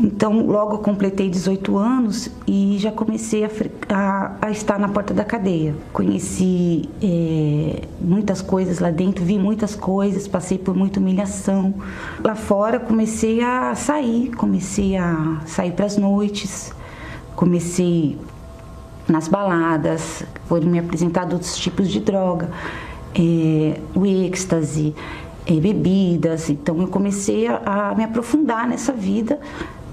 [0.00, 3.50] Então, logo completei 18 anos e já comecei a,
[3.88, 5.74] a, a estar na porta da cadeia.
[5.92, 11.74] Conheci é, muitas coisas lá dentro, vi muitas coisas, passei por muita humilhação.
[12.22, 16.72] Lá fora, comecei a sair, comecei a sair para as noites,
[17.34, 18.16] comecei
[19.08, 22.50] nas baladas, foram me apresentados outros tipos de droga,
[23.14, 24.94] é, o êxtase,
[25.46, 26.50] é, bebidas.
[26.50, 29.40] Então, eu comecei a, a me aprofundar nessa vida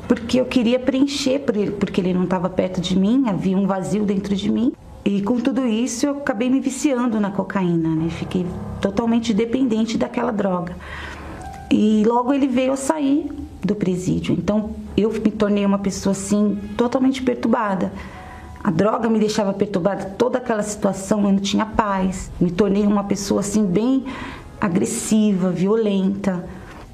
[0.08, 3.66] porque eu queria preencher por ele, porque ele não estava perto de mim, havia um
[3.66, 4.74] vazio dentro de mim.
[5.04, 8.10] E com tudo isso eu acabei me viciando na cocaína, né?
[8.10, 8.46] Fiquei
[8.82, 10.76] totalmente dependente daquela droga.
[11.72, 13.32] E logo ele veio a sair
[13.64, 14.34] do presídio.
[14.34, 17.92] Então eu me tornei uma pessoa assim totalmente perturbada.
[18.66, 22.32] A droga me deixava perturbada, toda aquela situação eu não tinha paz.
[22.42, 24.06] Me tornei uma pessoa assim bem
[24.60, 26.44] agressiva, violenta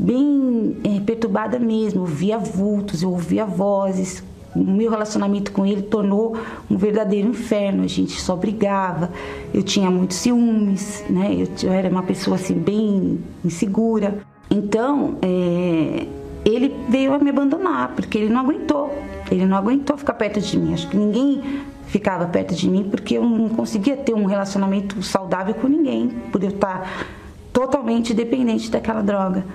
[0.01, 5.83] bem é, perturbada mesmo, eu via vultos, eu ouvia vozes, O meu relacionamento com ele
[5.83, 6.35] tornou
[6.69, 7.83] um verdadeiro inferno.
[7.83, 9.09] A gente só brigava.
[9.53, 11.33] Eu tinha muitos ciúmes, né?
[11.33, 14.17] Eu, eu era uma pessoa assim bem insegura.
[14.49, 16.05] Então, é,
[16.43, 18.91] ele veio a me abandonar porque ele não aguentou.
[19.31, 20.73] Ele não aguentou ficar perto de mim.
[20.73, 21.41] Acho que ninguém
[21.87, 26.43] ficava perto de mim porque eu não conseguia ter um relacionamento saudável com ninguém, por
[26.43, 27.07] eu estar
[27.51, 29.45] totalmente dependente daquela droga.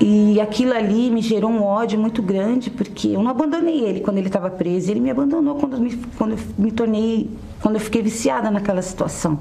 [0.00, 4.16] E aquilo ali me gerou um ódio muito grande, porque eu não abandonei ele quando
[4.16, 8.00] ele estava preso, ele me abandonou quando, me, quando eu me tornei, quando eu fiquei
[8.00, 9.38] viciada naquela situação.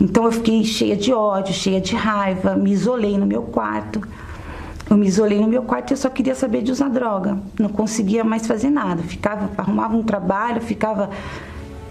[0.00, 4.00] Então eu fiquei cheia de ódio, cheia de raiva, me isolei no meu quarto.
[4.88, 7.38] Eu me isolei no meu quarto e eu só queria saber de usar droga.
[7.58, 9.02] Não conseguia mais fazer nada.
[9.02, 11.10] Ficava, arrumava um trabalho, ficava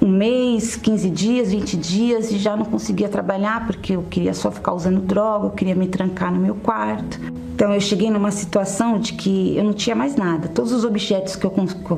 [0.05, 4.51] um mês, 15 dias, 20 dias e já não conseguia trabalhar porque eu queria só
[4.51, 7.19] ficar usando droga, eu queria me trancar no meu quarto.
[7.55, 10.47] Então eu cheguei numa situação de que eu não tinha mais nada.
[10.47, 11.51] Todos os objetos que eu,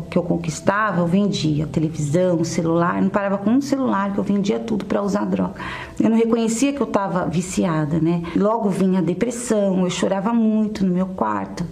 [0.09, 1.67] que eu conquistava, eu vendia.
[1.67, 5.55] Televisão, celular, não parava com um celular que eu vendia tudo para usar droga.
[5.99, 8.23] Eu não reconhecia que eu estava viciada, né?
[8.37, 11.65] Logo vinha a depressão, eu chorava muito no meu quarto.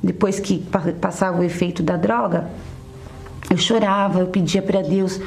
[0.00, 0.64] Depois que
[1.00, 2.48] passava o efeito da droga,
[3.50, 5.18] eu chorava, eu pedia para Deus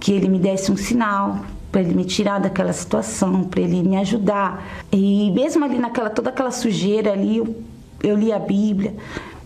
[0.00, 1.40] que ele me desse um sinal
[1.70, 4.64] para ele me tirar daquela situação, para ele me ajudar.
[4.90, 7.56] E mesmo ali naquela toda aquela sujeira ali, eu,
[8.02, 8.94] eu li a Bíblia.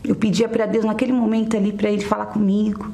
[0.04, 2.90] Eu pedia para Deus naquele momento ali para ele falar comigo.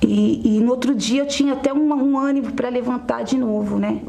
[0.00, 3.78] E, e, no outro dia eu tinha até um, um ânimo para levantar de novo,
[3.78, 4.00] né?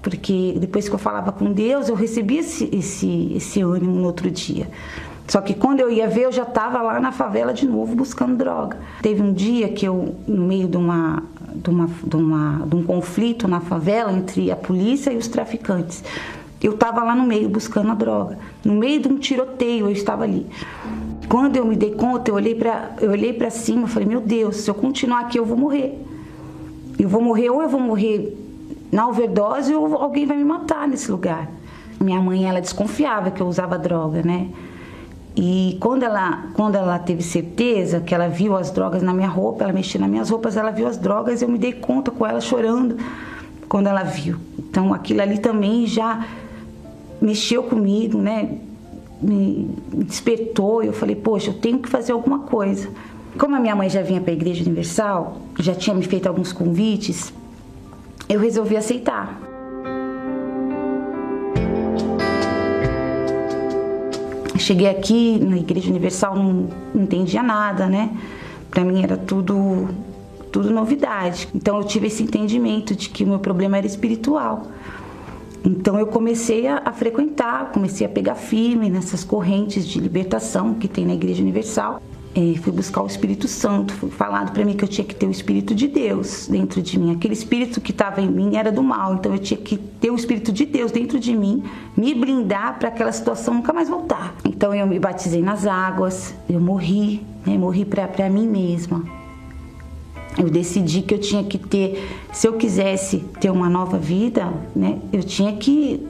[0.00, 4.30] Porque depois que eu falava com Deus, eu recebia esse, esse, esse ânimo no outro
[4.30, 4.68] dia.
[5.28, 8.34] Só que quando eu ia ver, eu já estava lá na favela de novo buscando
[8.34, 8.78] droga.
[9.02, 11.22] Teve um dia que eu, no meio de uma
[11.54, 16.02] de, uma, de, uma, de um conflito na favela entre a polícia e os traficantes.
[16.62, 18.38] Eu estava lá no meio buscando a droga.
[18.64, 20.46] No meio de um tiroteio, eu estava ali.
[21.28, 24.56] Quando eu me dei conta, eu olhei para eu olhei para cima, falei: "Meu Deus,
[24.58, 25.98] se eu continuar aqui eu vou morrer.
[26.98, 28.36] Eu vou morrer ou eu vou morrer
[28.92, 31.50] na overdose ou alguém vai me matar nesse lugar".
[32.00, 34.48] Minha mãe ela desconfiava que eu usava droga, né?
[35.34, 39.64] E quando ela, quando ela teve certeza que ela viu as drogas na minha roupa,
[39.64, 42.40] ela mexia nas minhas roupas, ela viu as drogas, eu me dei conta com ela
[42.40, 42.96] chorando
[43.68, 44.36] quando ela viu.
[44.58, 46.26] Então aquilo ali também já
[47.20, 48.58] mexeu comigo, né?
[49.22, 50.82] Me despertou.
[50.82, 52.90] Eu falei, poxa, eu tenho que fazer alguma coisa.
[53.38, 56.52] Como a minha mãe já vinha para a Igreja Universal, já tinha me feito alguns
[56.52, 57.32] convites,
[58.28, 59.51] eu resolvi aceitar.
[64.62, 68.16] Cheguei aqui na Igreja Universal, não, entendia nada, né?
[68.70, 69.88] Para mim era tudo
[70.52, 71.48] tudo novidade.
[71.52, 74.68] Então eu tive esse entendimento de que o meu problema era espiritual.
[75.64, 80.86] Então eu comecei a, a, frequentar, comecei a pegar firme nessas correntes de libertação que
[80.86, 82.00] tem na Igreja Universal.
[82.34, 85.26] É, fui buscar o Espírito Santo, foi falado para mim que eu tinha que ter
[85.26, 87.12] o Espírito de Deus dentro de mim.
[87.12, 90.14] Aquele Espírito que estava em mim era do mal, então eu tinha que ter o
[90.14, 91.62] Espírito de Deus dentro de mim,
[91.94, 94.34] me blindar para aquela situação nunca mais voltar.
[94.46, 99.04] Então eu me batizei nas águas, eu morri, né, morri para mim mesma.
[100.38, 102.02] Eu decidi que eu tinha que ter,
[102.32, 106.06] se eu quisesse ter uma nova vida, né, eu tinha que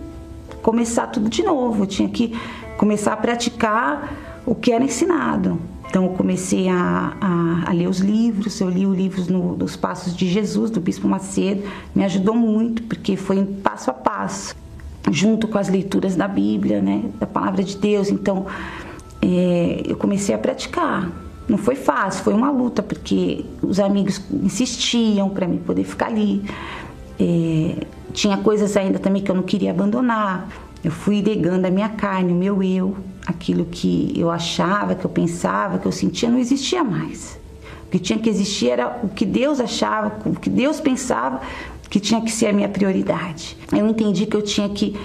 [0.62, 2.32] começar tudo de novo, eu tinha que
[2.76, 4.12] começar a praticar
[4.46, 5.58] o que era ensinado.
[5.92, 9.76] Então eu comecei a, a, a, ler os livros, eu li os livros no, dos
[9.76, 11.64] Passos de Jesus, do Bispo Macedo,
[11.94, 14.56] me ajudou muito, porque foi passo a passo,
[15.10, 18.08] junto com as leituras da Bíblia, né, da Palavra de Deus.
[18.08, 18.46] Então
[19.20, 21.12] é, eu comecei a praticar.
[21.46, 26.42] Não foi fácil, foi uma luta, porque os amigos insistiam para mim poder ficar ali.
[27.20, 30.48] É, tinha coisas ainda também que eu não queria abandonar.
[30.82, 35.10] Eu fui negando a minha carne, o meu eu, aquilo que eu achava, que eu
[35.10, 37.38] pensava, que eu sentia, não existia mais.
[37.86, 41.40] O que tinha que existir era o que Deus achava, o que Deus pensava
[41.88, 43.56] que tinha que ser a minha prioridade.
[43.70, 44.98] Eu entendi que eu tinha que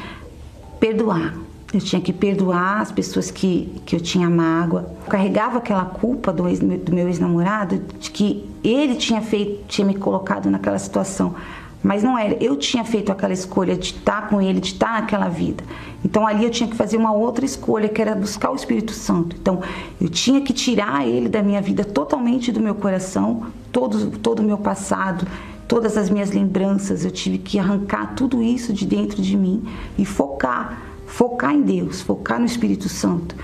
[0.80, 1.36] perdoar.
[1.73, 4.89] Eu tinha que perdoar as pessoas que, que eu tinha mágoa.
[5.03, 9.86] Eu carregava aquela culpa do, ex, do meu ex-namorado de que ele tinha feito, tinha
[9.86, 11.36] me colocado naquela situação.
[11.84, 15.30] Mas não era, eu tinha feito aquela escolha de estar com ele, de estar naquela
[15.30, 15.63] vida.
[16.03, 19.36] Então ali eu tinha que fazer uma outra escolha, que era buscar o Espírito Santo.
[19.39, 19.61] Então
[20.01, 24.43] eu tinha que tirar ele da minha vida totalmente do meu coração, todo todo o
[24.43, 25.28] meu passado,
[25.67, 29.63] todas as minhas lembranças, eu tive que arrancar tudo isso de dentro de mim
[29.97, 33.36] e focar, focar em Deus, focar no Espírito Santo.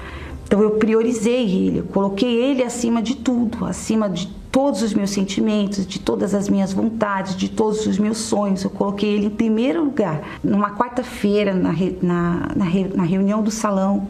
[0.46, 5.10] Então eu priorizei ele, eu coloquei ele acima de tudo, acima de todos os meus
[5.10, 8.64] sentimentos, de todas as minhas vontades, de todos os meus sonhos.
[8.64, 10.22] Eu coloquei ele em primeiro lugar.
[10.44, 11.74] Numa quarta-feira, na,
[12.04, 12.66] na, na,
[12.96, 14.08] na, reunião do salão,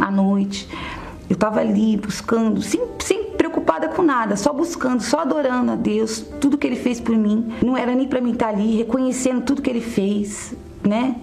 [0.00, 0.66] à noite,
[1.28, 6.24] eu estava ali buscando, sem, sem preocupada com nada, só buscando, só adorando a Deus,
[6.40, 7.52] tudo que Ele fez por mim.
[7.62, 11.16] Não era nem para mim estar ali, reconhecendo tudo que Ele fez, né?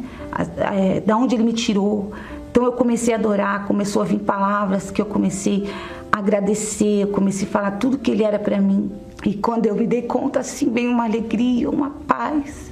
[0.57, 2.11] É, da onde Ele me tirou.
[2.57, 5.69] Então eu comecei a adorar, começou a vir palavras que eu comecei
[6.11, 8.91] a agradecer, eu comecei a falar tudo que Ele era para mim.
[9.23, 12.71] E quando eu me dei conta, assim, veio uma alegria, uma paz,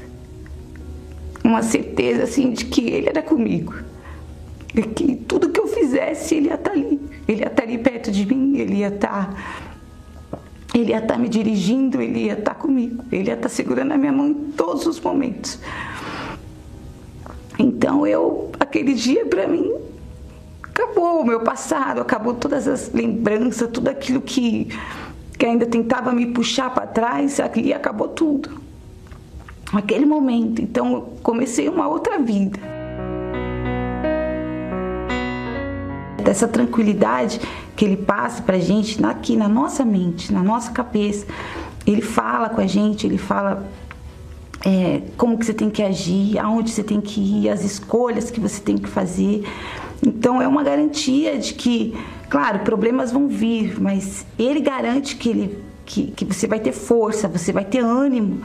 [1.43, 3.75] uma certeza, assim, de que Ele era comigo.
[4.73, 6.99] E que tudo que eu fizesse, Ele ia estar ali.
[7.27, 9.69] Ele ia estar ali perto de mim, Ele ia estar...
[10.73, 14.11] Ele ia estar me dirigindo, ele ia estar comigo, ele ia estar segurando a minha
[14.11, 15.57] mão em todos os momentos.
[17.57, 19.73] Então eu, aquele dia para mim,
[20.63, 24.69] acabou o meu passado, acabou todas as lembranças, tudo aquilo que
[25.37, 28.49] que ainda tentava me puxar para trás, ali acabou tudo.
[29.73, 32.59] Aquele momento, então comecei uma outra vida.
[36.23, 37.39] Dessa tranquilidade
[37.75, 41.25] que ele passa para a gente aqui na nossa mente, na nossa cabeça.
[41.85, 43.67] Ele fala com a gente, ele fala
[44.65, 48.39] é, como que você tem que agir, aonde você tem que ir, as escolhas que
[48.39, 49.43] você tem que fazer.
[50.05, 51.95] Então é uma garantia de que,
[52.27, 57.27] claro, problemas vão vir, mas ele garante que, ele, que, que você vai ter força,
[57.27, 58.39] você vai ter ânimo.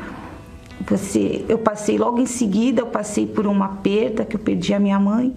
[0.86, 4.78] Você, eu passei logo em seguida, eu passei por uma perda que eu perdi a
[4.78, 5.34] minha mãe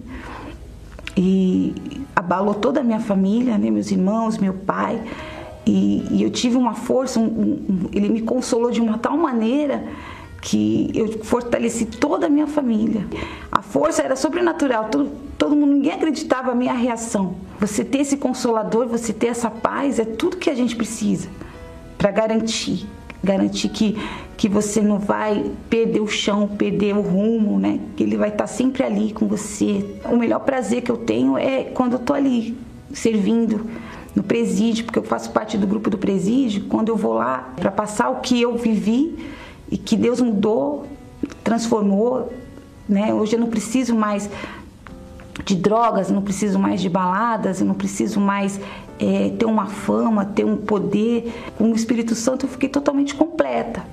[1.16, 1.74] e
[2.14, 5.00] abalou toda a minha família, né, meus irmãos, meu pai.
[5.66, 9.82] E, e eu tive uma força, um, um, ele me consolou de uma tal maneira
[10.44, 13.06] que eu fortaleci toda a minha família.
[13.50, 17.36] A força era sobrenatural, todo, todo mundo, ninguém acreditava a minha reação.
[17.58, 21.28] Você ter esse consolador, você ter essa paz, é tudo que a gente precisa
[21.96, 22.86] para garantir,
[23.22, 23.96] garantir que,
[24.36, 27.80] que você não vai perder o chão, perder o rumo, né?
[27.96, 29.98] Que ele vai estar sempre ali com você.
[30.04, 32.54] O melhor prazer que eu tenho é quando eu tô ali
[32.92, 33.64] servindo
[34.14, 37.70] no presídio, porque eu faço parte do grupo do presídio, quando eu vou lá para
[37.70, 39.16] passar o que eu vivi,
[39.70, 40.86] e que Deus mudou,
[41.42, 42.32] transformou,
[42.88, 43.12] né?
[43.12, 44.28] Hoje eu não preciso mais
[45.44, 48.60] de drogas, não preciso mais de baladas, eu não preciso mais
[48.98, 51.32] é, ter uma fama, ter um poder.
[51.56, 53.84] Com o Espírito Santo eu fiquei totalmente completa.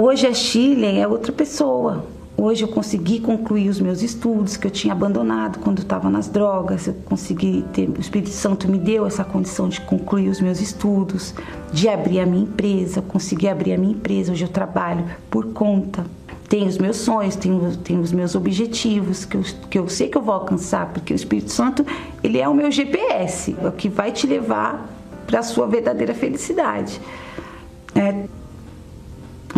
[0.00, 2.04] Hoje a Chile é outra pessoa.
[2.40, 6.86] Hoje eu consegui concluir os meus estudos que eu tinha abandonado quando estava nas drogas.
[6.86, 11.34] Eu consegui ter, o Espírito Santo me deu essa condição de concluir os meus estudos,
[11.72, 13.00] de abrir a minha empresa.
[13.00, 14.30] Eu consegui abrir a minha empresa.
[14.30, 16.06] Hoje eu trabalho por conta.
[16.48, 20.16] Tenho os meus sonhos, tenho, tenho os meus objetivos que eu, que eu sei que
[20.16, 21.84] eu vou alcançar, porque o Espírito Santo
[22.22, 24.88] ele é o meu GPS, é o que vai te levar
[25.26, 27.00] para a sua verdadeira felicidade.
[27.96, 28.28] É,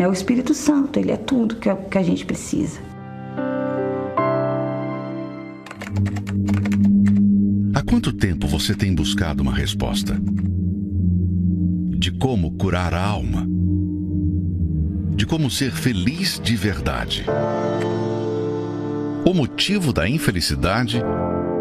[0.02, 2.80] é o Espírito Santo, ele é tudo que, que a gente precisa.
[7.74, 10.18] Há quanto tempo você tem buscado uma resposta?
[11.98, 13.46] De como curar a alma?
[15.14, 17.26] De como ser feliz de verdade?
[19.26, 21.02] O motivo da infelicidade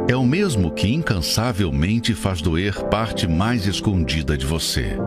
[0.08, 4.98] é o mesmo que incansavelmente faz doer parte mais escondida de você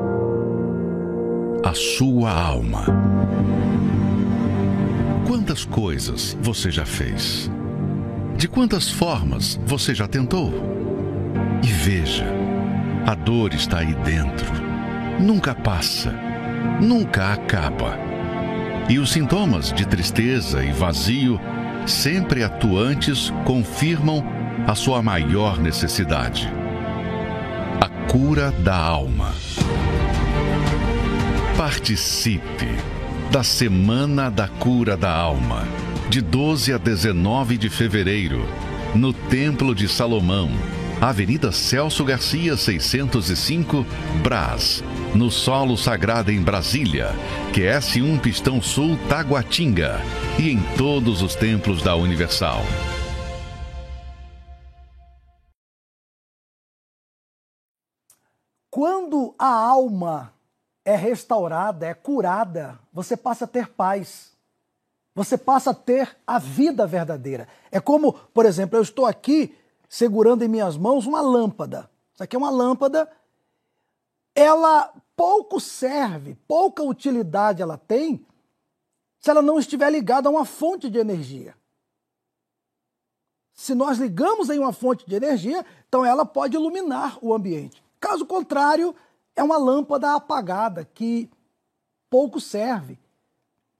[1.64, 2.84] a sua alma.
[5.26, 7.48] Quantas coisas você já fez?
[8.36, 10.52] De quantas formas você já tentou?
[11.62, 12.26] E veja,
[13.06, 14.50] a dor está aí dentro.
[15.20, 16.12] Nunca passa,
[16.80, 17.96] nunca acaba.
[18.88, 21.40] E os sintomas de tristeza e vazio,
[21.86, 24.24] sempre atuantes, confirmam
[24.66, 26.52] a sua maior necessidade:
[27.80, 29.32] a cura da alma.
[31.56, 32.66] Participe
[33.30, 35.68] da Semana da Cura da Alma,
[36.08, 38.46] de 12 a 19 de fevereiro,
[38.94, 40.50] no Templo de Salomão,
[41.00, 43.86] Avenida Celso Garcia, 605,
[44.22, 44.82] Brás,
[45.14, 47.14] no Solo Sagrado em Brasília,
[47.52, 50.00] QS1 Pistão Sul, Taguatinga
[50.38, 52.64] e em todos os templos da Universal.
[58.70, 60.32] Quando a alma
[60.84, 64.32] é restaurada, é curada, você passa a ter paz.
[65.14, 67.46] Você passa a ter a vida verdadeira.
[67.70, 69.54] É como, por exemplo, eu estou aqui
[69.88, 71.90] segurando em minhas mãos uma lâmpada.
[72.14, 73.10] Isso aqui é uma lâmpada.
[74.34, 78.24] Ela pouco serve, pouca utilidade ela tem
[79.20, 81.54] se ela não estiver ligada a uma fonte de energia.
[83.54, 87.84] Se nós ligamos em uma fonte de energia, então ela pode iluminar o ambiente.
[88.00, 88.94] Caso contrário,
[89.34, 91.30] é uma lâmpada apagada que
[92.10, 92.98] pouco serve.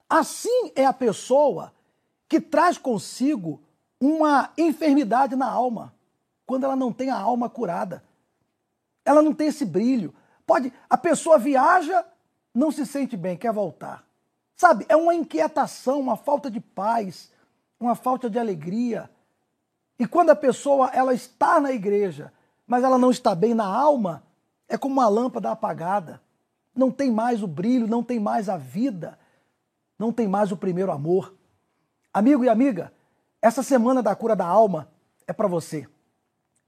[0.09, 1.73] Assim é a pessoa
[2.29, 3.61] que traz consigo
[4.01, 5.95] uma enfermidade na alma,
[6.47, 8.03] quando ela não tem a alma curada.
[9.05, 10.15] Ela não tem esse brilho.
[10.47, 12.05] Pode, a pessoa viaja,
[12.55, 14.05] não se sente bem, quer voltar.
[14.57, 17.31] Sabe, é uma inquietação, uma falta de paz,
[17.79, 19.11] uma falta de alegria.
[19.99, 22.33] E quando a pessoa ela está na igreja,
[22.67, 24.23] mas ela não está bem na alma,
[24.73, 26.23] é como uma lâmpada apagada.
[26.75, 29.19] Não tem mais o brilho, não tem mais a vida,
[29.99, 31.35] não tem mais o primeiro amor.
[32.11, 32.91] Amigo e amiga,
[33.43, 34.89] essa semana da cura da alma
[35.27, 35.87] é para você.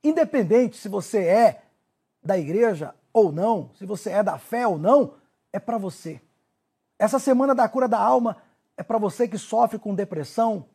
[0.03, 1.63] Independente se você é
[2.23, 5.15] da igreja ou não, se você é da fé ou não,
[5.51, 6.21] é para você.
[6.99, 8.37] Essa semana da cura da alma
[8.77, 10.67] é para você que sofre com depressão,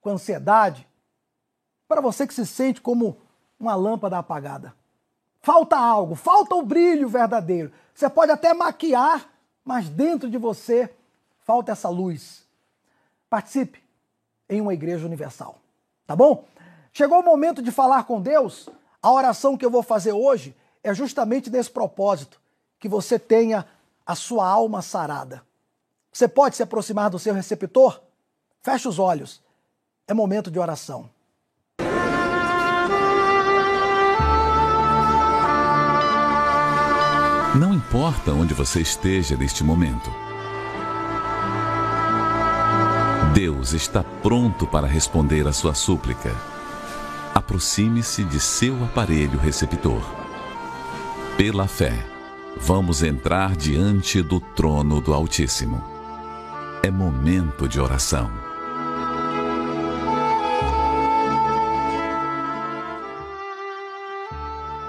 [0.00, 0.88] com ansiedade,
[1.86, 3.16] para você que se sente como
[3.60, 4.74] uma lâmpada apagada.
[5.44, 7.70] Falta algo, falta o brilho verdadeiro.
[7.94, 9.28] Você pode até maquiar,
[9.62, 10.90] mas dentro de você
[11.40, 12.46] falta essa luz.
[13.28, 13.84] Participe
[14.48, 15.58] em uma igreja universal,
[16.06, 16.46] tá bom?
[16.94, 18.70] Chegou o momento de falar com Deus.
[19.02, 22.40] A oração que eu vou fazer hoje é justamente nesse propósito,
[22.78, 23.66] que você tenha
[24.06, 25.42] a sua alma sarada.
[26.10, 28.00] Você pode se aproximar do seu receptor?
[28.62, 29.42] Feche os olhos.
[30.08, 31.10] É momento de oração.
[37.94, 40.10] Importa onde você esteja neste momento.
[43.32, 46.34] Deus está pronto para responder a sua súplica.
[47.32, 50.02] Aproxime-se de seu aparelho receptor.
[51.36, 52.04] Pela fé,
[52.56, 55.80] vamos entrar diante do trono do Altíssimo.
[56.82, 58.28] É momento de oração.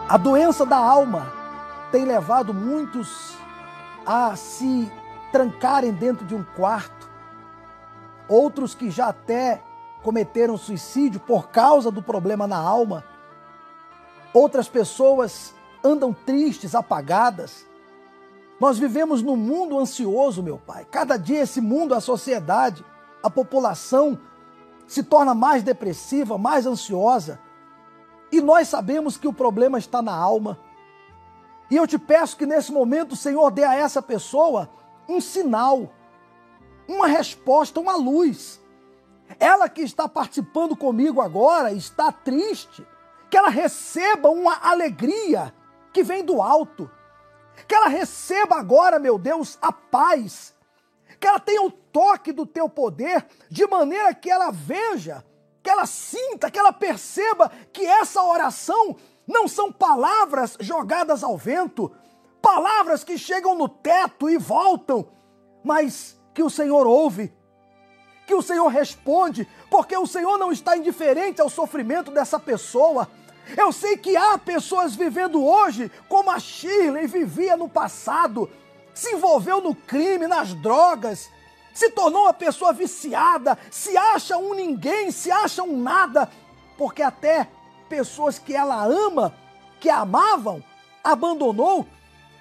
[0.10, 1.35] A doença da alma
[1.96, 3.38] tem levado muitos
[4.06, 4.92] a se
[5.32, 7.10] trancarem dentro de um quarto,
[8.28, 9.64] outros que já até
[10.04, 13.02] cometeram suicídio por causa do problema na alma,
[14.34, 17.66] outras pessoas andam tristes, apagadas.
[18.60, 20.84] Nós vivemos num mundo ansioso, meu Pai.
[20.92, 22.84] Cada dia esse mundo, a sociedade,
[23.24, 24.20] a população
[24.86, 27.40] se torna mais depressiva, mais ansiosa.
[28.34, 30.60] E nós sabemos que o problema está na alma.
[31.70, 34.70] E eu te peço que nesse momento o Senhor dê a essa pessoa
[35.08, 35.92] um sinal,
[36.88, 38.62] uma resposta, uma luz.
[39.40, 42.86] Ela que está participando comigo agora está triste,
[43.30, 45.54] que ela receba uma alegria
[45.92, 46.90] que vem do alto.
[47.68, 50.54] Que ela receba agora, meu Deus, a paz.
[51.20, 55.26] Que ela tenha o toque do teu poder, de maneira que ela veja,
[55.64, 58.98] que ela sinta, que ela perceba que essa oração
[59.28, 61.92] não são palavras jogadas ao vento,
[62.42, 65.08] palavras que chegam no teto e voltam,
[65.64, 67.34] mas que o Senhor ouve,
[68.28, 73.10] que o Senhor responde, porque o Senhor não está indiferente ao sofrimento dessa pessoa.
[73.56, 78.50] Eu sei que há pessoas vivendo hoje como a Shirley vivia no passado,
[78.94, 81.30] se envolveu no crime, nas drogas,
[81.74, 86.30] se tornou uma pessoa viciada, se acha um ninguém, se acha um nada,
[86.78, 87.50] porque até
[87.90, 89.34] pessoas que ela ama,
[89.80, 90.64] que amavam,
[91.04, 91.86] abandonou.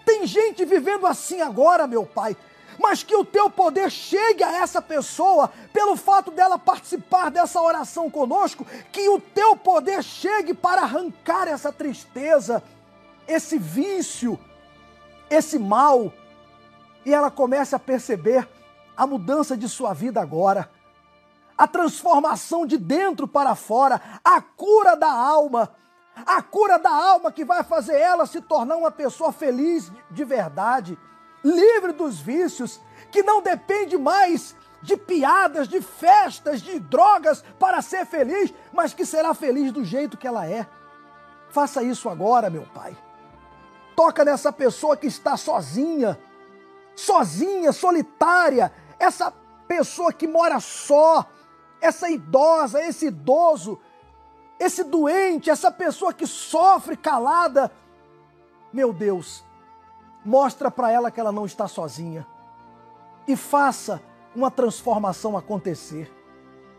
[0.05, 2.37] Tem gente vivendo assim agora, meu Pai.
[2.79, 8.11] Mas que o teu poder chegue a essa pessoa, pelo fato dela participar dessa oração
[8.11, 12.63] conosco, que o teu poder chegue para arrancar essa tristeza,
[13.29, 14.39] esse vício,
[15.31, 16.13] esse mal,
[17.07, 18.49] e ela comece a perceber
[18.97, 20.69] a mudança de sua vida agora,
[21.57, 25.71] a transformação de dentro para fora, a cura da alma.
[26.27, 30.97] A cura da alma que vai fazer ela se tornar uma pessoa feliz de verdade
[31.45, 32.81] livre dos vícios,
[33.13, 39.05] que não depende mais de piadas, de festas, de drogas para ser feliz, mas que
[39.05, 40.67] será feliz do jeito que ela é.
[41.51, 42.97] Faça isso agora, meu Pai.
[43.95, 46.19] Toca nessa pessoa que está sozinha,
[46.97, 49.33] sozinha, solitária, essa
[49.69, 51.27] pessoa que mora só,
[51.85, 53.79] essa idosa, esse idoso,
[54.59, 57.71] esse doente, essa pessoa que sofre calada.
[58.73, 59.45] Meu Deus,
[60.25, 62.27] Mostra para ela que ela não está sozinha.
[63.29, 64.01] E faça
[64.35, 66.11] uma transformação acontecer.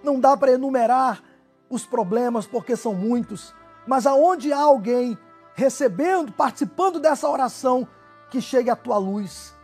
[0.03, 1.23] Não dá para enumerar
[1.69, 3.53] os problemas porque são muitos,
[3.87, 5.17] mas aonde há alguém
[5.53, 7.87] recebendo, participando dessa oração,
[8.29, 9.55] que chegue a tua luz,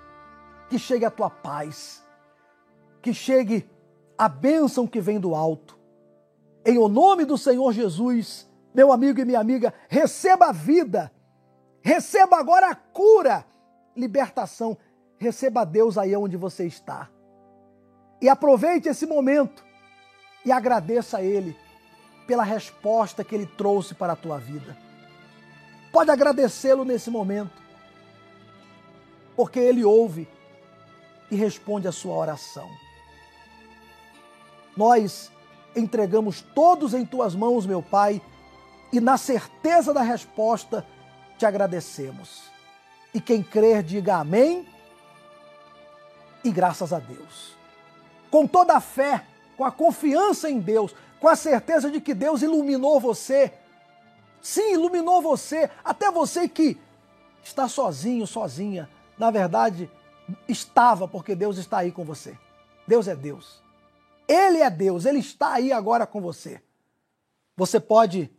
[0.70, 2.04] que chegue a tua paz,
[3.02, 3.70] que chegue
[4.22, 5.76] a bênção que vem do alto.
[6.64, 11.12] Em o nome do Senhor Jesus, meu amigo e minha amiga, receba a vida,
[11.82, 13.44] receba agora a cura
[13.96, 14.78] libertação.
[15.18, 17.10] Receba Deus aí onde você está.
[18.22, 19.66] E aproveite esse momento
[20.46, 21.58] e agradeça a Ele
[22.28, 24.78] pela resposta que Ele trouxe para a tua vida.
[25.92, 27.60] pode agradecê-lo nesse momento,
[29.36, 30.30] porque ele ouve
[31.32, 32.70] e responde a sua oração.
[34.76, 35.32] Nós
[35.76, 38.22] entregamos todos em tuas mãos, meu Pai,
[38.92, 40.86] e na certeza da resposta
[41.38, 42.44] te agradecemos.
[43.14, 44.68] E quem crer, diga amém
[46.44, 47.56] e graças a Deus.
[48.30, 49.26] Com toda a fé,
[49.58, 53.54] com a confiança em Deus, com a certeza de que Deus iluminou você.
[54.42, 56.80] Sim, iluminou você, até você que
[57.44, 58.90] está sozinho, sozinha.
[59.18, 59.90] Na verdade,
[60.48, 62.38] estava, porque Deus está aí com você.
[62.88, 63.62] Deus é Deus.
[64.32, 66.62] Ele é Deus, ele está aí agora com você.
[67.58, 68.32] Você pode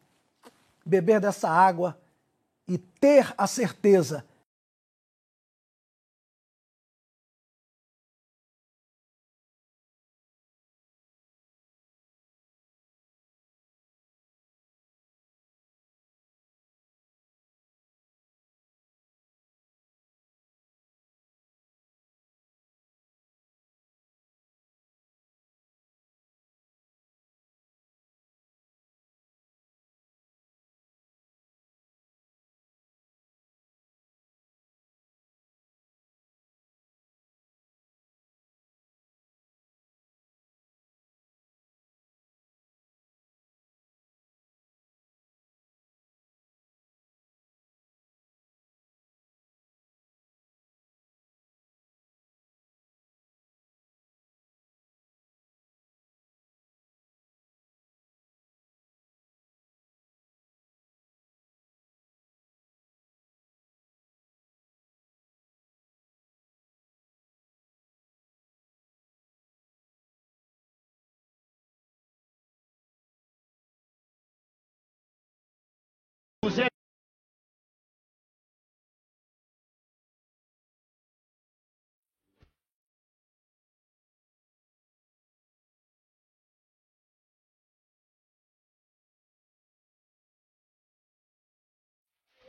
[0.86, 2.00] beber dessa água
[2.66, 4.24] e ter a certeza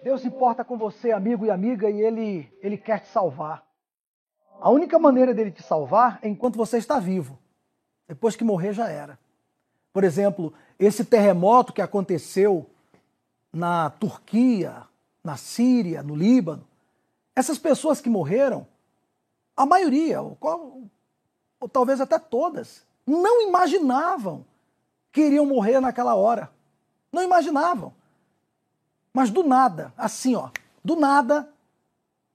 [0.03, 3.65] Deus se importa com você, amigo e amiga, e Ele, Ele quer te salvar.
[4.59, 7.39] A única maneira dele te salvar é enquanto você está vivo.
[8.07, 9.17] Depois que morrer, já era.
[9.93, 12.65] Por exemplo, esse terremoto que aconteceu
[13.51, 14.83] na Turquia,
[15.23, 16.67] na Síria, no Líbano,
[17.33, 18.67] essas pessoas que morreram,
[19.55, 20.37] a maioria, ou,
[21.59, 24.45] ou talvez até todas, não imaginavam
[25.11, 26.51] que iriam morrer naquela hora.
[27.11, 27.93] Não imaginavam.
[29.14, 30.49] Mas do nada, assim, ó,
[30.84, 31.47] do nada,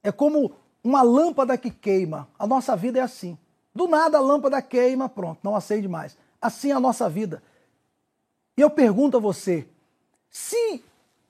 [0.02, 0.52] é como
[0.82, 2.28] uma lâmpada que queima.
[2.38, 3.36] A nossa vida é assim.
[3.74, 6.16] Do nada a lâmpada queima, pronto, não acende mais.
[6.40, 7.42] Assim é a nossa vida.
[8.56, 9.68] E eu pergunto a você:
[10.30, 10.82] se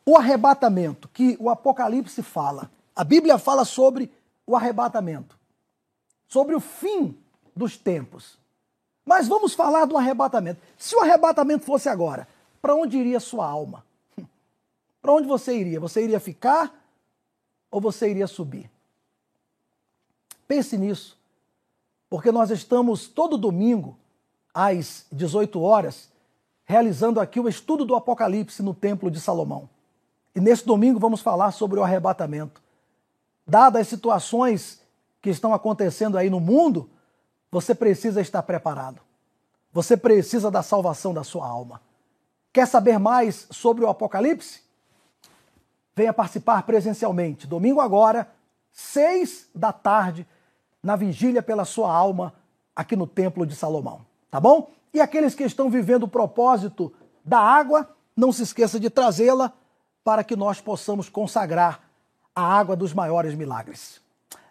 [0.04, 4.12] o arrebatamento que o Apocalipse fala, a Bíblia fala sobre
[4.46, 5.38] o arrebatamento,
[6.26, 7.16] sobre o fim
[7.56, 8.38] dos tempos.
[9.04, 10.60] Mas vamos falar do arrebatamento.
[10.76, 12.28] Se o arrebatamento fosse agora,
[12.60, 13.84] para onde iria sua alma?
[15.00, 15.80] Para onde você iria?
[15.80, 16.74] Você iria ficar
[17.70, 18.70] ou você iria subir?
[20.46, 21.18] Pense nisso,
[22.08, 23.98] porque nós estamos todo domingo,
[24.52, 26.10] às 18 horas,
[26.64, 29.68] realizando aqui o estudo do Apocalipse no Templo de Salomão.
[30.34, 32.62] E nesse domingo vamos falar sobre o arrebatamento.
[33.46, 34.80] Dadas as situações
[35.20, 36.88] que estão acontecendo aí no mundo,
[37.50, 39.00] você precisa estar preparado.
[39.72, 41.80] Você precisa da salvação da sua alma.
[42.52, 44.62] Quer saber mais sobre o Apocalipse?
[45.98, 47.44] Venha participar presencialmente.
[47.44, 48.30] Domingo agora,
[48.70, 50.24] seis da tarde,
[50.80, 52.32] na vigília pela sua alma,
[52.74, 54.06] aqui no Templo de Salomão.
[54.30, 54.70] Tá bom?
[54.94, 56.94] E aqueles que estão vivendo o propósito
[57.24, 59.52] da água, não se esqueça de trazê-la
[60.04, 61.80] para que nós possamos consagrar
[62.34, 64.00] a água dos maiores milagres.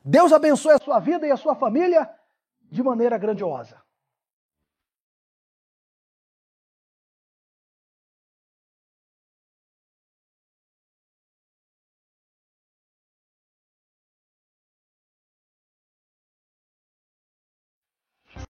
[0.03, 2.09] Deus abençoe a sua vida e a sua família
[2.69, 3.77] de maneira grandiosa.